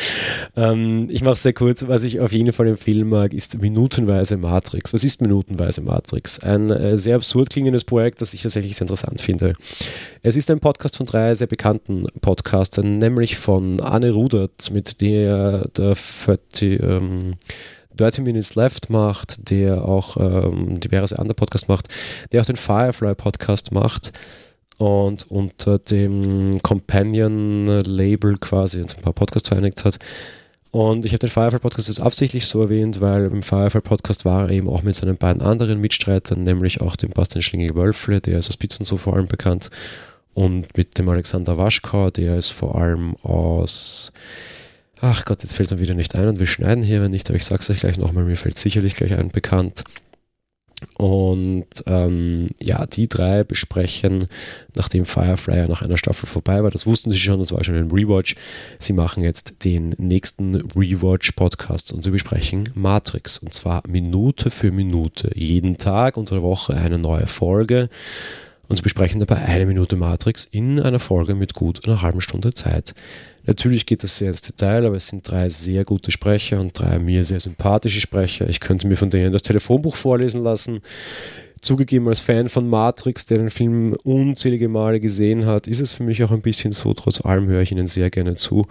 ähm, 0.56 1.08
ich 1.10 1.22
mache 1.22 1.34
es 1.34 1.42
sehr 1.42 1.52
kurz. 1.52 1.86
Was 1.86 2.04
ich 2.04 2.20
auf 2.20 2.32
jeden 2.32 2.52
Fall 2.52 2.68
empfehlen 2.68 3.08
mag, 3.08 3.32
ist 3.32 3.60
Minutenweise 3.60 4.36
Matrix. 4.36 4.92
Was 4.92 5.04
ist 5.04 5.20
Minutenweise 5.20 5.80
Matrix? 5.82 6.40
Ein 6.40 6.70
äh, 6.70 6.96
sehr 6.96 7.16
absurd 7.16 7.50
klingendes 7.50 7.84
Projekt, 7.84 8.20
das 8.20 8.34
ich 8.34 8.42
tatsächlich 8.42 8.76
sehr 8.76 8.84
interessant 8.84 9.20
finde. 9.20 9.54
Es 10.22 10.36
ist 10.36 10.50
ein 10.50 10.60
Podcast 10.60 10.96
von 10.96 11.06
drei 11.06 11.34
sehr 11.34 11.46
bekannten 11.46 12.06
Podcastern, 12.20 12.98
nämlich 12.98 13.36
von 13.36 13.80
Anne 13.80 14.12
Rudert, 14.12 14.70
mit 14.72 15.00
der 15.00 15.68
der 15.76 15.94
40, 15.94 16.82
ähm, 16.82 17.34
30 17.96 18.24
Minutes 18.24 18.54
Left 18.54 18.90
macht, 18.90 19.50
der 19.50 19.84
auch 19.84 20.16
ähm, 20.16 20.80
diverse 20.80 21.18
andere 21.18 21.34
Podcasts 21.34 21.68
macht, 21.68 21.88
der 22.32 22.40
auch 22.40 22.46
den 22.46 22.56
Firefly 22.56 23.14
Podcast 23.14 23.72
macht 23.72 24.12
und 24.78 25.30
unter 25.30 25.78
dem 25.78 26.60
Companion-Label 26.62 28.38
quasi 28.38 28.80
ein 28.80 29.02
paar 29.02 29.12
Podcasts 29.12 29.48
vereinigt 29.48 29.84
hat. 29.84 29.98
Und 30.70 31.04
ich 31.04 31.12
habe 31.12 31.20
den 31.20 31.30
Firefly 31.30 31.60
Podcast 31.60 31.86
jetzt 31.86 32.00
absichtlich 32.00 32.46
so 32.46 32.62
erwähnt, 32.62 33.00
weil 33.00 33.26
im 33.26 33.44
Firefly 33.44 33.80
Podcast 33.80 34.24
war 34.24 34.48
er 34.48 34.50
eben 34.50 34.68
auch 34.68 34.82
mit 34.82 34.96
seinen 34.96 35.16
beiden 35.16 35.40
anderen 35.40 35.80
Mitstreitern, 35.80 36.42
nämlich 36.42 36.80
auch 36.80 36.96
dem 36.96 37.10
Bastian 37.10 37.42
Schlingel-Wölfle, 37.42 38.20
der 38.20 38.40
ist 38.40 38.48
aus 38.48 38.56
Pizzen 38.56 38.84
so 38.84 38.96
vor 38.96 39.14
allem 39.14 39.26
bekannt, 39.26 39.70
und 40.34 40.76
mit 40.76 40.98
dem 40.98 41.08
Alexander 41.08 41.56
Waschkau, 41.56 42.10
der 42.10 42.36
ist 42.36 42.50
vor 42.50 42.74
allem 42.74 43.14
aus 43.22 44.12
Ach 45.06 45.26
Gott, 45.26 45.42
jetzt 45.42 45.54
fällt 45.54 45.70
es 45.70 45.76
mir 45.76 45.82
wieder 45.82 45.92
nicht 45.92 46.14
ein 46.14 46.28
und 46.28 46.38
wir 46.38 46.46
schneiden 46.46 46.82
hier, 46.82 47.02
wenn 47.02 47.10
nicht, 47.10 47.28
aber 47.28 47.36
ich 47.36 47.44
sag's 47.44 47.68
euch 47.68 47.76
gleich 47.76 47.98
nochmal, 47.98 48.24
mir 48.24 48.36
fällt 48.36 48.58
sicherlich 48.58 48.94
gleich 48.94 49.12
ein 49.12 49.28
bekannt. 49.28 49.84
Und 50.96 51.66
ähm, 51.84 52.48
ja, 52.58 52.86
die 52.86 53.06
drei 53.06 53.44
besprechen, 53.44 54.24
nachdem 54.74 55.04
Firefly 55.04 55.68
nach 55.68 55.82
einer 55.82 55.98
Staffel 55.98 56.26
vorbei 56.26 56.62
war, 56.62 56.70
das 56.70 56.86
wussten 56.86 57.10
sie 57.10 57.18
schon, 57.18 57.38
das 57.38 57.52
war 57.52 57.62
schon 57.64 57.74
ein 57.74 57.90
Rewatch, 57.90 58.34
sie 58.78 58.94
machen 58.94 59.22
jetzt 59.22 59.66
den 59.66 59.90
nächsten 59.98 60.54
Rewatch-Podcast 60.74 61.92
und 61.92 62.02
sie 62.02 62.10
besprechen 62.10 62.70
Matrix 62.74 63.36
und 63.36 63.52
zwar 63.52 63.82
Minute 63.86 64.48
für 64.48 64.72
Minute, 64.72 65.30
jeden 65.34 65.76
Tag 65.76 66.16
unter 66.16 66.36
der 66.36 66.44
Woche 66.44 66.78
eine 66.78 66.98
neue 66.98 67.26
Folge 67.26 67.90
und 68.68 68.76
sie 68.76 68.82
besprechen 68.82 69.20
dabei 69.20 69.36
eine 69.36 69.66
Minute 69.66 69.96
Matrix 69.96 70.46
in 70.46 70.80
einer 70.80 70.98
Folge 70.98 71.34
mit 71.34 71.52
gut 71.52 71.86
einer 71.86 72.00
halben 72.00 72.22
Stunde 72.22 72.54
Zeit. 72.54 72.94
Natürlich 73.46 73.84
geht 73.84 74.02
das 74.02 74.16
sehr 74.16 74.28
ins 74.28 74.40
Detail, 74.40 74.86
aber 74.86 74.96
es 74.96 75.08
sind 75.08 75.28
drei 75.28 75.48
sehr 75.50 75.84
gute 75.84 76.10
Sprecher 76.10 76.60
und 76.60 76.78
drei 76.78 76.98
mir 76.98 77.24
sehr 77.24 77.40
sympathische 77.40 78.00
Sprecher. 78.00 78.48
Ich 78.48 78.60
könnte 78.60 78.86
mir 78.86 78.96
von 78.96 79.10
denen 79.10 79.32
das 79.32 79.42
Telefonbuch 79.42 79.96
vorlesen 79.96 80.42
lassen. 80.42 80.80
Zugegeben, 81.64 82.06
als 82.08 82.20
Fan 82.20 82.50
von 82.50 82.68
Matrix, 82.68 83.24
der 83.24 83.38
den 83.38 83.48
Film 83.48 83.96
unzählige 84.04 84.68
Male 84.68 85.00
gesehen 85.00 85.46
hat, 85.46 85.66
ist 85.66 85.80
es 85.80 85.94
für 85.94 86.02
mich 86.02 86.22
auch 86.22 86.30
ein 86.30 86.42
bisschen 86.42 86.72
so. 86.72 86.92
Trotz 86.92 87.24
allem 87.24 87.46
höre 87.46 87.62
ich 87.62 87.72
ihnen 87.72 87.86
sehr 87.86 88.10
gerne 88.10 88.34
zu. 88.34 88.66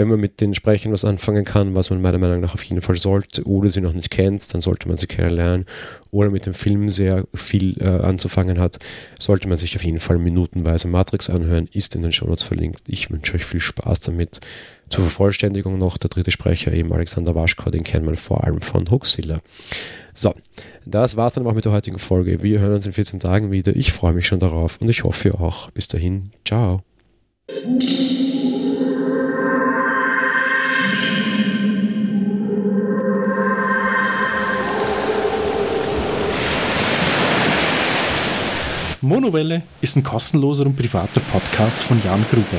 wenn 0.00 0.08
man 0.08 0.18
mit 0.18 0.40
den 0.40 0.54
Sprechern 0.54 0.92
was 0.92 1.04
anfangen 1.04 1.44
kann, 1.44 1.74
was 1.74 1.90
man 1.90 2.00
meiner 2.00 2.16
Meinung 2.16 2.40
nach 2.40 2.54
auf 2.54 2.62
jeden 2.64 2.80
Fall 2.80 2.96
sollte, 2.96 3.44
oder 3.46 3.68
sie 3.68 3.82
noch 3.82 3.92
nicht 3.92 4.10
kennt, 4.10 4.54
dann 4.54 4.62
sollte 4.62 4.88
man 4.88 4.96
sie 4.96 5.06
kennenlernen, 5.06 5.66
oder 6.10 6.30
mit 6.30 6.46
dem 6.46 6.54
Film 6.54 6.88
sehr 6.88 7.26
viel 7.34 7.76
äh, 7.82 7.84
anzufangen 7.84 8.58
hat, 8.58 8.78
sollte 9.18 9.46
man 9.46 9.58
sich 9.58 9.76
auf 9.76 9.84
jeden 9.84 10.00
Fall 10.00 10.16
minutenweise 10.16 10.88
Matrix 10.88 11.28
anhören, 11.28 11.68
ist 11.74 11.94
in 11.96 12.02
den 12.02 12.12
Shownotes 12.12 12.44
verlinkt. 12.44 12.84
Ich 12.88 13.10
wünsche 13.10 13.34
euch 13.34 13.44
viel 13.44 13.60
Spaß 13.60 14.00
damit. 14.00 14.40
Zur 14.90 15.04
Vervollständigung 15.04 15.78
noch 15.78 15.96
der 15.98 16.10
dritte 16.10 16.32
Sprecher, 16.32 16.72
eben 16.72 16.92
Alexander 16.92 17.34
Waschkau, 17.36 17.70
den 17.70 17.84
kennt 17.84 18.04
man 18.04 18.16
vor 18.16 18.42
allem 18.44 18.60
von 18.60 18.90
Hoaxilla. 18.90 19.40
So, 20.12 20.34
das 20.84 21.16
war's 21.16 21.34
dann 21.34 21.46
auch 21.46 21.54
mit 21.54 21.64
der 21.64 21.72
heutigen 21.72 22.00
Folge. 22.00 22.42
Wir 22.42 22.58
hören 22.58 22.74
uns 22.74 22.86
in 22.86 22.92
14 22.92 23.20
Tagen 23.20 23.52
wieder. 23.52 23.74
Ich 23.76 23.92
freue 23.92 24.12
mich 24.12 24.26
schon 24.26 24.40
darauf 24.40 24.78
und 24.80 24.88
ich 24.88 25.04
hoffe 25.04 25.34
auch. 25.34 25.70
Bis 25.70 25.86
dahin, 25.86 26.32
ciao. 26.44 26.82
Monowelle 39.02 39.62
ist 39.80 39.96
ein 39.96 40.02
kostenloser 40.02 40.66
und 40.66 40.76
privater 40.76 41.20
Podcast 41.20 41.84
von 41.84 42.02
Jan 42.02 42.24
Gruber. 42.28 42.58